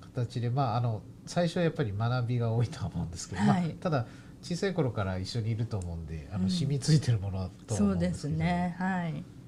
[0.00, 3.70] 形でまああの最初はやっぱり学びが多いとは思うんですけど、まあはい。
[3.80, 4.06] ただ
[4.42, 6.50] 小さい頃から一緒にいると思うんであの、うん。
[6.50, 8.34] 染みついてるものはとはそうで思うんですけど。
[8.34, 8.76] すね。
[8.78, 9.12] はい。
[9.12, 9.41] なるほどそれはあり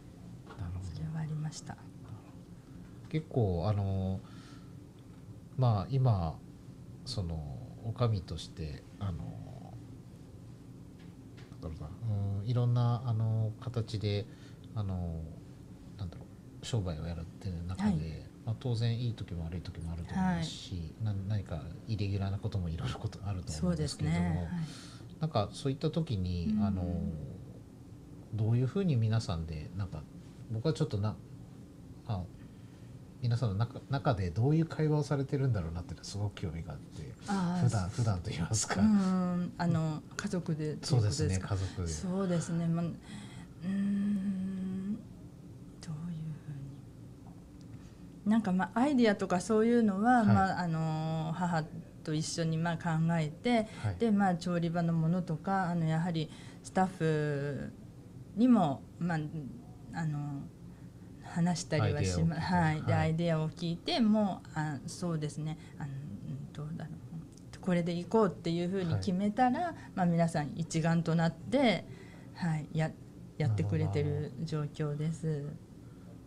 [1.45, 1.77] ました。
[3.11, 4.21] 結構あの
[5.57, 6.37] まあ今
[7.05, 9.75] そのお上としてあの
[11.63, 11.71] うな
[12.41, 14.27] うんいろんなあの形で
[14.75, 15.21] あの
[15.99, 16.25] なんだろ
[16.63, 17.99] う商売をやるっていう中で、はい。
[18.45, 24.51] まあ、当然いい時も悪い時もあると思いますし、な何かイレギュラーなこともいろいろことあると思うんでけれども、ね、
[25.19, 26.63] なんかそういった時に、うん。
[26.63, 26.83] あの
[28.35, 30.03] どういうふうに皆さんでなんか
[30.51, 31.17] 僕はちょっとな
[32.07, 32.23] あ
[33.25, 37.15] 皆さんの中中でどういう会話をされてるんだろうなってすごく興味があって
[37.65, 41.89] 普段普段と言いますか、うんあの家族でそうですね家族で。
[41.89, 45.01] そうですね、まあ、うーんど
[45.91, 46.53] ういうふう
[48.27, 48.31] に。
[48.31, 50.27] なんかまあアイディアとかそういうのは、はい。
[50.27, 51.65] まああの母
[52.03, 53.97] と一緒にまあ考えて、はい。
[53.99, 56.29] でまあ調理場のものとかあのやはり
[56.63, 57.73] スタッフ
[58.37, 59.19] にもまあ
[59.95, 60.43] あの
[61.35, 63.03] 話したりはしまはい、ではい。
[63.03, 65.59] アイデアを聞いてもうあそうですね。
[65.79, 66.95] あのうんどうだろう
[67.61, 71.87] これで行こうっていうふうに決めたら、まあ、皆さん一丸となって、
[72.35, 72.91] はい、や
[73.39, 75.47] やってくれてる状況です。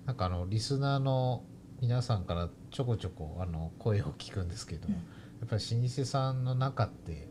[0.05, 1.43] なんかあのリスナーの
[1.79, 4.93] 皆さんからちょこちょこあの声を聞くんですけど、うん。
[4.95, 4.99] や
[5.45, 7.29] っぱり老舗さんの中って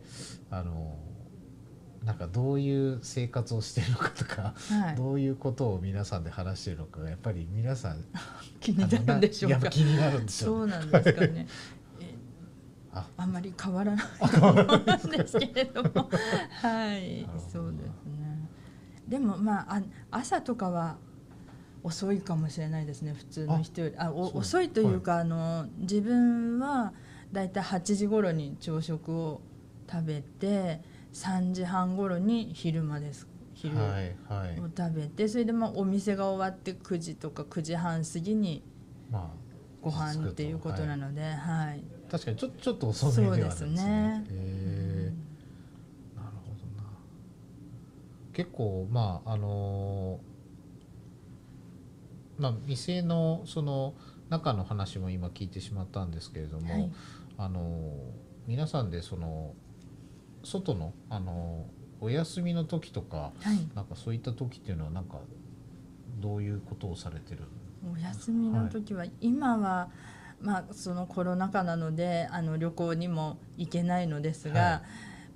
[0.50, 0.96] あの
[2.04, 8.04] なんかどういう生活をしてるのかとか、はい、どういうことを皆さんで話してるのかがやっぱり皆さん
[8.60, 9.68] 気になるんでしょうか。
[9.70, 11.46] 気になるんでしょそうなんですかね。
[12.00, 12.14] え
[12.92, 16.10] ああんまり変わらないと思うんですけれども、
[16.62, 18.48] はいそうですね。
[19.08, 20.96] でもまああ朝とかは
[21.82, 23.14] 遅いかもしれないですね。
[23.14, 26.92] 普通の人よりあお遅いというか、あの自分は
[27.32, 29.40] だいたい8時頃に朝食を
[29.90, 30.80] 食べて
[31.16, 33.26] 3時半頃に昼間です。
[33.54, 33.80] 昼を
[34.76, 38.62] 食べてそれでまあお店が終わって9時とか9時半過ぎに
[39.10, 39.32] ま
[39.80, 43.74] ご飯っていうことなので、はい、あ確かにちょちょっと遅めではあるんですね。
[43.74, 45.12] ねへえ
[46.14, 46.90] なるほどな。
[48.34, 50.20] 結構まああの
[52.36, 53.94] まあ店のその
[54.28, 56.92] 中の話も今聞いてしまったんですけれども、はい。
[57.38, 57.94] あの
[58.46, 59.54] 皆さんでその
[60.46, 61.66] 外のあの
[62.00, 63.68] お休みの時とかはい。
[63.74, 65.18] なんかそういった時っていうのはなんか
[66.18, 67.42] どういうことをされてる？
[67.92, 69.90] お休みの時は、今は
[70.40, 74.82] まあそのコロナ禍なのであの旅行にも行けないのですが、は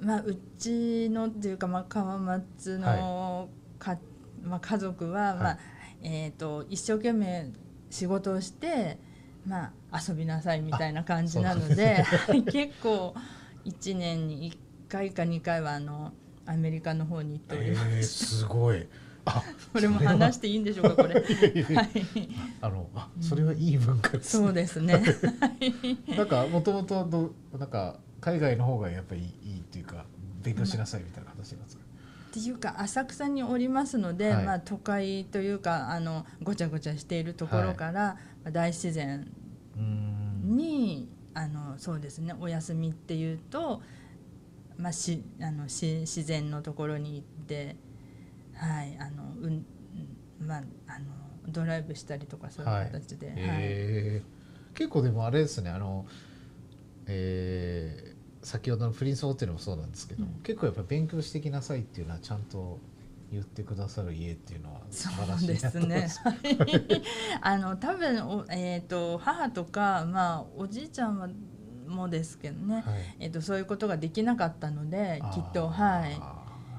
[0.00, 3.48] まあうちのっていうかまあ川松の
[3.78, 3.98] か、
[4.42, 5.58] まあ家族は、まあ
[6.02, 7.50] えっ、と一生懸命
[7.90, 8.98] 仕事をして
[9.46, 12.04] まあ遊びなさいみたいな感じなので
[12.52, 13.14] 結構
[13.64, 16.12] 一年に1回か2回はあの
[16.46, 17.88] アメリカの方に行っております。
[17.90, 18.86] えー、すごい
[19.24, 21.14] あ これも話していいんでしょうかこれ。
[21.14, 21.88] はい。
[22.60, 25.02] あのあそれはいい文化ですねそうですね。
[26.16, 30.04] なんかもともとどうなんか海外の方がやっぱりいいいいっていうか
[30.42, 31.82] 勉強しなさいみたいな形なんですか、
[32.30, 39.26] っていうか浅草におりますので、はいまあ都会というかあのごちゃごちゃしているところから、まあ大自然
[39.76, 43.82] にあのそうですねお休みっていうと、
[44.80, 47.76] まあ、しあのし自然のところに行って
[48.54, 51.06] はいあのうんうんまああの
[51.48, 53.36] ドライブしたりとかそういう形で、はい。
[53.38, 54.76] えー。
[54.76, 56.06] 結構でもあれですねあの、
[57.06, 60.30] えー先ほどのプリンスホテルもそうなんですけど、うん。
[60.42, 62.78] 結構やっぱ勉強してきなさいっていうのはちゃんと
[63.30, 66.08] 言ってくださる家っていうのは素晴らしいそうですね。
[66.08, 66.20] す。
[67.42, 71.28] あの多分おえっ、と母とかまあおじいちゃんは
[71.90, 72.84] もですけどね、はい。
[73.20, 76.20] えっ、とそういうことができなかったのできっとはい。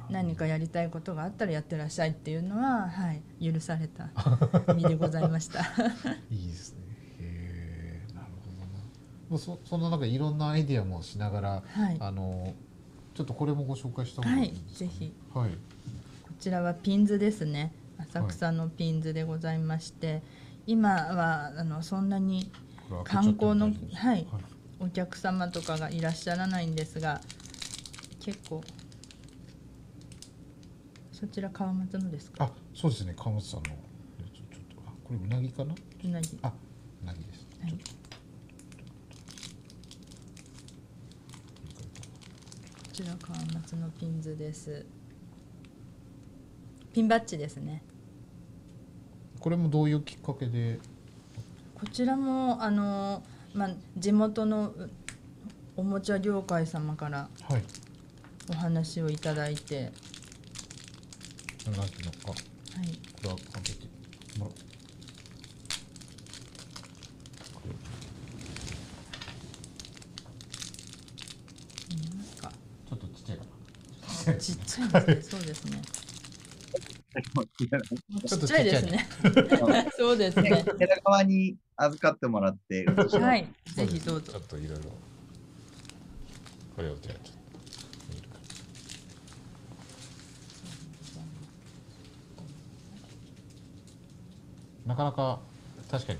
[0.09, 3.53] 何かやりたいことがあったらやってらっしゃいっていうのははい。
[3.53, 4.09] 許された
[4.73, 5.61] 身でございました。
[6.29, 6.79] いいですね。
[7.19, 8.27] へえなる
[9.29, 9.39] ほどな。
[9.39, 11.97] そそんな中いろんなアイディアもしながら、はい。
[11.99, 12.53] あの
[13.13, 15.13] ちょっとこれもご紹介した方がはいいいですか、ぜひ。
[15.33, 15.51] はい。
[15.51, 15.57] こ
[16.39, 17.73] ちらはピンズですね。
[17.97, 20.23] 浅草のピンズでございまして、
[20.65, 22.51] 今はあのそんなに
[23.03, 24.27] 観光の大丈夫ですかはい
[24.83, 27.21] お客様とかがいらっしゃらないんですが
[28.19, 28.63] 結構
[31.11, 32.45] そちら川松のですか？
[32.45, 33.13] あ、そうですね。
[33.15, 35.75] 川本さんのちょちょっとあこれうなぎかな？
[36.03, 36.51] うなぎあ、
[37.03, 37.47] うなぎです。
[37.61, 37.77] はいこ
[42.91, 44.85] ちら川松のピンズです
[46.93, 47.83] ピンバッジですね
[49.39, 50.79] これもどういうきっかけで？
[51.75, 53.23] こちらもあの、
[53.53, 54.89] まあ、地元のう
[55.77, 57.63] おもちゃ業界様からはい。
[58.49, 59.91] お話をいただいて、
[61.67, 62.17] うなぎのか。
[62.27, 62.35] こ
[62.75, 63.87] はい、れは開けて
[72.89, 73.43] ちょっとちっちゃいか
[74.31, 74.37] な。
[74.37, 75.81] ちっちゃいですねそうですね
[78.25, 79.07] ちょっとちっちゃいですね。
[79.97, 80.49] そうですね。
[80.49, 83.47] ね寺川に預かってもらって、はい。
[83.75, 84.31] ぜひどうぞ。
[84.31, 84.91] ちょっといろいろ。
[86.75, 87.41] これをじゃあちょっと
[88.15, 88.37] 見るか。
[94.85, 95.39] なかなか
[95.89, 96.19] 確かに。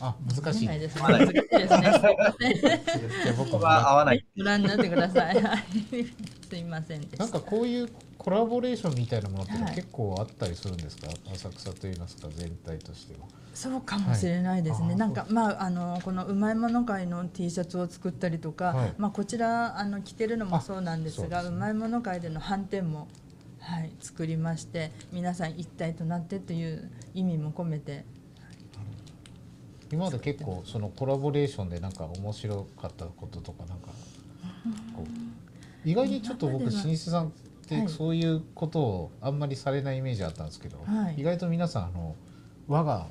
[0.00, 0.60] あ、難しい。
[0.60, 1.02] 見えないですね。
[1.02, 3.34] 難しいですね。
[3.36, 4.26] 僕もここが合わない。
[4.38, 5.42] ご覧になってください。
[5.42, 7.24] はいすいませんでした。
[7.24, 7.88] なんかこういう
[8.18, 9.74] コラボレーションみたいなものってはい。
[9.74, 13.26] 結構あったりするんですか、浅草といいますか全体としては。
[13.54, 14.96] そうかもしれないですね、はい。
[14.96, 18.94] なんかまああのこのうまいもの会の T シャツを作ったりとか、はい。
[18.98, 21.56] まあこちらあの着てるのもそうなんですがうね。
[21.56, 23.08] うまいもの会での反転も
[23.66, 28.04] はい作りまして皆さん一体となってという意味も込めて
[29.90, 33.88] 今まで結構そのコラボレーションでなんか面白かったこととかなんか
[34.94, 35.08] こう
[35.86, 37.30] 意外にちょっと僕老舗さんっ
[37.70, 37.86] はい。
[37.86, 41.14] てそういうことをあんまりされないイメージあったんですけど、はい。
[41.18, 42.14] 意外と皆さんあの
[42.68, 43.06] 輪が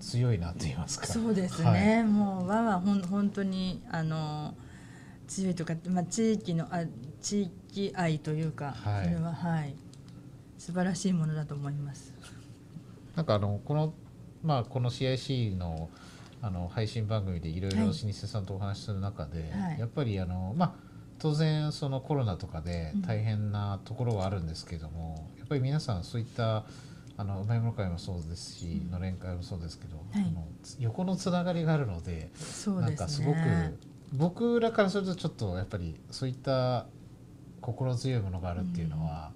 [0.00, 1.06] 強いなって言いますか。
[1.06, 4.54] そうですはね、もう和はほん本当にあの
[5.26, 6.84] 強いとか、まあ、地域のあ
[7.20, 9.04] 地域愛というか、はい。
[9.04, 9.74] それははい。
[10.58, 12.12] 素晴らしいものだと思います。
[13.14, 13.94] なんかあのこの
[14.42, 15.90] まあこの CIC の
[16.42, 17.86] あの配信番組でいろいろはい。
[17.86, 19.80] 老舗さんとお話しする中で、はい。
[19.80, 20.85] やっぱりあのまあ
[21.18, 26.64] 当然そのコロナとかでうん大変なところはあるんですけども、やっぱり皆さんそういった
[27.16, 32.30] あのうまいもの会もそうですし、うんのれん会もそうですけど、はいあのつ横のつながりがあるので。
[32.80, 33.38] なんかすごく
[34.12, 36.86] 僕らからするとちょっとやっぱりそういった
[37.60, 39.32] 心強いものがあるっていうのは、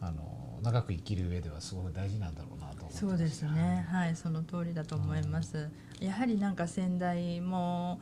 [0.00, 3.86] あの長く生きる上ではすごく大事なんだろうなと思ってますそうですね。
[3.90, 5.70] はい、その通りだと思います。
[6.00, 8.00] やはりなんか先代も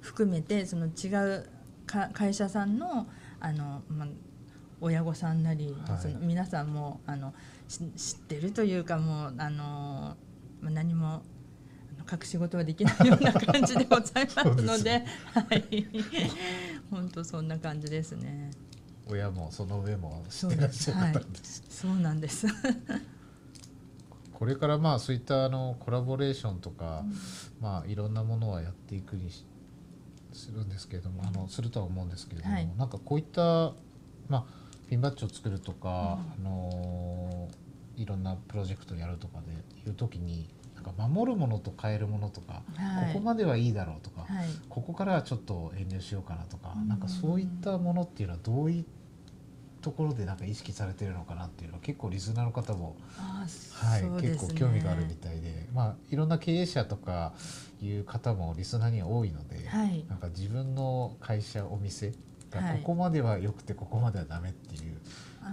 [0.00, 1.59] 含めてその違うか
[2.12, 3.06] 会社さんの
[3.40, 4.08] あのまあ
[4.80, 5.98] 親御さんなり、はい。
[6.00, 7.34] その皆さんもあの
[7.68, 10.16] し知ってるというかもうあの
[10.60, 11.22] まあ何も
[12.10, 15.86] 隠し事はできないような感じでございますのではい。
[16.90, 18.50] 本当そんな感じですね。
[19.08, 21.44] 親もその上も知ってらっしゃったんで。
[21.44, 21.62] す。
[21.68, 22.46] そうなんです。
[24.32, 27.04] これからまあそういったあのコラボレーションとか、
[27.60, 29.44] まあいろんなものはやっていくにし
[30.32, 32.68] するんですけれどもあのするとは思うんですけれども、はい。
[32.78, 33.72] なんかこういった
[34.28, 34.44] まあ
[34.88, 37.48] ピンバッジを作るとか、あの
[37.96, 43.12] いろんなプロジェクトをやるとかでいう時になんか守るものと変えるものとか、はい。
[43.12, 44.46] ここまではいいだろうとか、はい。
[44.68, 46.88] ここからはちょっと遠慮しようかなとか、うん。
[46.88, 48.84] なんかそういったものっていうのはどういう
[49.80, 54.20] ところでなんか意識されてるのかなっていうのは結構リスナーの方もあはい、ね。
[54.20, 57.32] 結構興味があるみたいで、まあ、いろんな経営者とか
[57.82, 60.04] いう方もリスナーには多いので、はい。
[60.08, 62.12] なんか自分の会社お店
[62.50, 62.78] がはい。
[62.78, 65.00] ここまでは良くてここまではダメっていう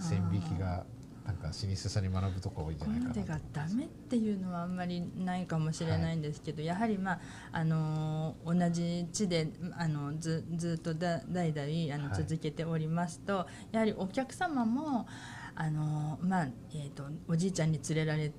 [0.01, 0.85] 線引きが
[1.27, 7.19] なんか老舗さんに学ぶところ多いんじゃないかなとまでがダメっていうのはあんまりないかもしれないんですけど、やはりまあ
[7.51, 15.05] あのー同じ地であのずずっとだ代々あのはい続けておりますと、やはりお客様も
[15.53, 18.31] あのーまあえっ、とおじいちゃんに連れられ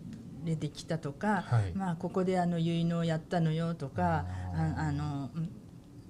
[0.44, 1.72] れてきたとか、はい。
[1.74, 4.24] まあここであの結納やったのよとか
[4.54, 4.78] あー。
[4.78, 5.50] ああのうん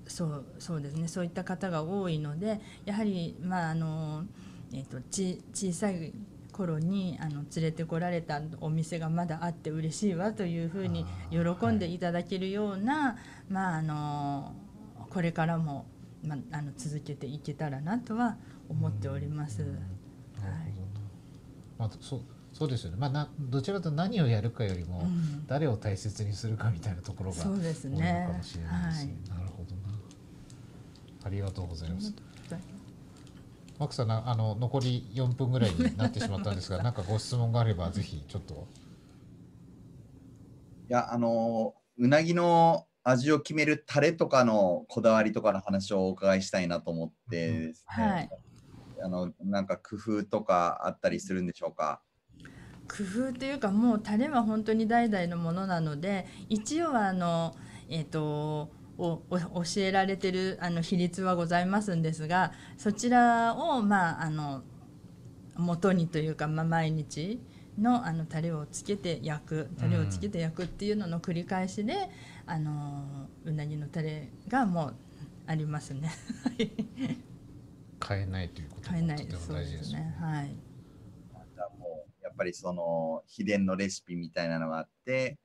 [0.07, 4.24] そうそうですねそういった方が多いのでやはりまああの
[4.72, 6.14] えっ、とち小さい
[6.59, 13.17] 頃にあの連れてこられたお店がまだあって嬉しいわというふうにあ喜ーんでいただけるような、
[13.49, 14.53] まああの
[15.09, 15.87] これからも、
[16.25, 18.37] まあ、あの続けていけたらなとは
[18.69, 19.63] 思っております。
[19.63, 19.69] うん。
[19.69, 19.83] なる
[20.77, 20.81] ほ
[21.79, 21.85] ど。
[21.85, 22.21] なまあ、そう
[22.53, 25.47] そうですよね、まあ、などちらかと何をやるかよりも、うん。
[25.47, 28.27] 誰を大切にするかみたいなところがそうですね。
[28.27, 29.17] かもしれないですね。
[29.29, 29.83] なるほどな。
[31.25, 32.13] ありがとうございます。
[33.79, 38.66] マックさんなあの残り4分ぐらいになってしまったんですが、 なんかご質問があればぜひちょっと。
[40.89, 48.05] いや、あの、うなぎの味を決めるタレとかのこだわりとかの話をお伺いしたいなと思ってですね。
[48.05, 48.31] はい
[49.01, 52.03] あの、なんか工夫とかあったりするんでしょうか？
[52.89, 57.55] 工夫というかもうタレは本当に代々のものなので一応はあの
[57.89, 64.63] えっ、とおお教えられてるあの比率はございますんですがそちらをまああの
[65.57, 67.41] 元にというか、まあ、毎日
[67.79, 72.11] のあのタレをつけて焼くタレをつけて焼くっていうのの繰り返しで、
[72.47, 74.95] あのうなぎのタレがもう
[75.47, 76.11] ありますね。
[78.07, 80.17] 変えないということ買えないもとてもそうで大事ですね。
[80.19, 80.57] はい。
[82.23, 85.39] やっぱりその秘伝のレシピみたいなのがあって、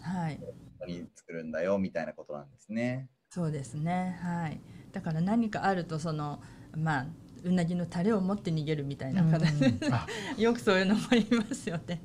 [0.00, 0.40] はい
[0.84, 3.08] に作るんだよみたいなことなんですね。
[3.30, 4.60] そうですねはい
[4.92, 6.40] だから何かあるとその
[6.74, 7.06] まあ
[7.44, 10.06] うなぎのタレを持って逃げるみたいな形で、あ
[10.38, 12.00] よくそういうのもありますよね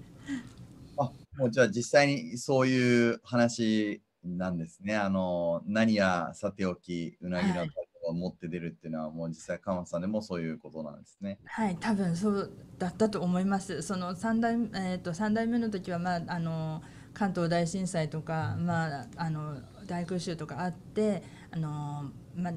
[0.97, 4.95] あ、もうじゃあ実際にそういう話なんですね。
[4.95, 7.67] あの、何やさておき、うなぎのタレ
[8.03, 11.39] を持って出るっていうのは、もう実際、鎌田さんでもそういうことなんですね。
[11.45, 16.82] はい多分そうだったと思いますその3代,、えー、と三代目の時は、まあ、あの
[17.14, 19.57] 関東大震災とか、まあ、あの
[19.88, 22.53] 大空襲とかあってあの、まあ、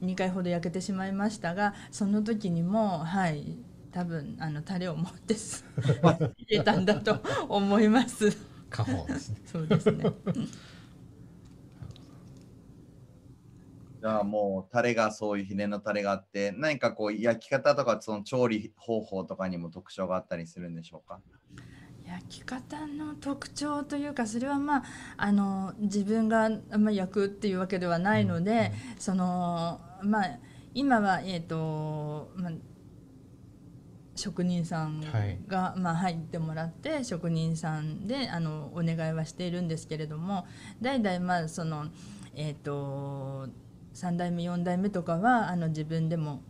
[0.00, 3.58] 2回ほど焼けてしまいましたがその時にもはい
[3.92, 5.64] 多分あのタレを持ってす
[6.38, 8.30] 入れたんだと思います。
[8.70, 9.40] 家宝ですね。
[9.46, 10.12] そうですね。
[14.00, 21.20] じゃあもうタレがそういう秘伝のタレがあって何かこう焼き方とかその調理方法とかにも特徴があったりするんでしょうか？
[22.08, 24.84] 焼き方の特徴というかそれはまあ
[25.18, 26.48] あの自分が、
[26.78, 30.38] まあ、焼くっていうわけではないので、そのまあ
[30.74, 32.52] 今はえっ、と、まあ、
[34.16, 35.04] 職人さん
[35.46, 40.46] が、まあ、入ってもらって職人さんであのお願いはしているんですけれども
[40.80, 41.86] 代々まあその
[42.34, 43.48] えっ、と
[43.94, 46.42] 3代目4代目とかはあの自分でも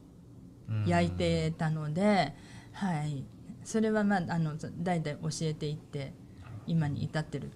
[0.87, 2.35] 焼いてたので、
[2.73, 3.25] はい、
[3.69, 6.15] それはまああの代々教えていって
[6.67, 7.51] 今に至ってる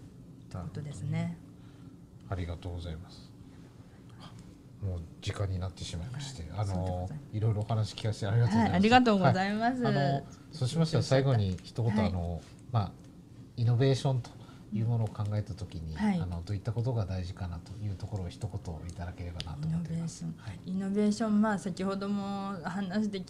[0.52, 1.38] ことですね。
[2.28, 3.32] ありがとうございます。
[4.82, 8.70] もう時間になってしまいまして、あそうでごのざいろいろお話聞かせてありがとうございます。
[8.72, 9.88] はい、ありがとうごいざいます。
[9.88, 12.92] あのそうしましたら最後に一言、はいあのまあ
[13.56, 14.28] イノベーションと
[14.74, 20.26] いうものを考えたときに、はいあのどういったことが大事かなというところを一言いただければなとイ思っています。
[20.26, 23.22] ノベーション、はいイノベーションまあ先ほども話して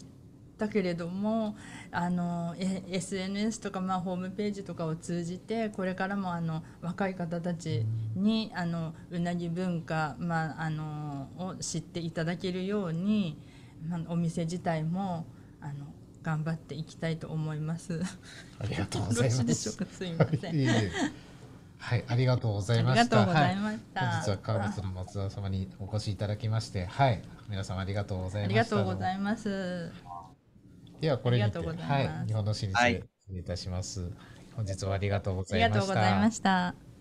[0.62, 1.56] ったけれども
[1.90, 7.84] あの SNS とか、まあ、ホームページとかを通じてこれからもあの若い方たち
[8.14, 13.36] にあのうなぎ文化、まあ、あのを知っていただけるように、
[13.88, 15.26] まあ、お店自体も
[15.60, 15.86] あの
[16.22, 18.00] 頑張っていきたいと思います。
[18.60, 19.72] ありがとうございます。
[19.72, 20.54] すみません。
[20.54, 20.68] いい
[21.78, 23.26] はい、ありがとうございました。
[23.26, 23.76] はい、本
[24.22, 28.60] 日は川松の松田様にお越しいただきまして、はい、皆様ありがとうございました。
[28.60, 29.90] ありがとうございます。
[31.02, 34.08] ではこれにて、はい、日本のシリーズ、失礼いたします。
[34.54, 36.91] 本日はありがとうございました。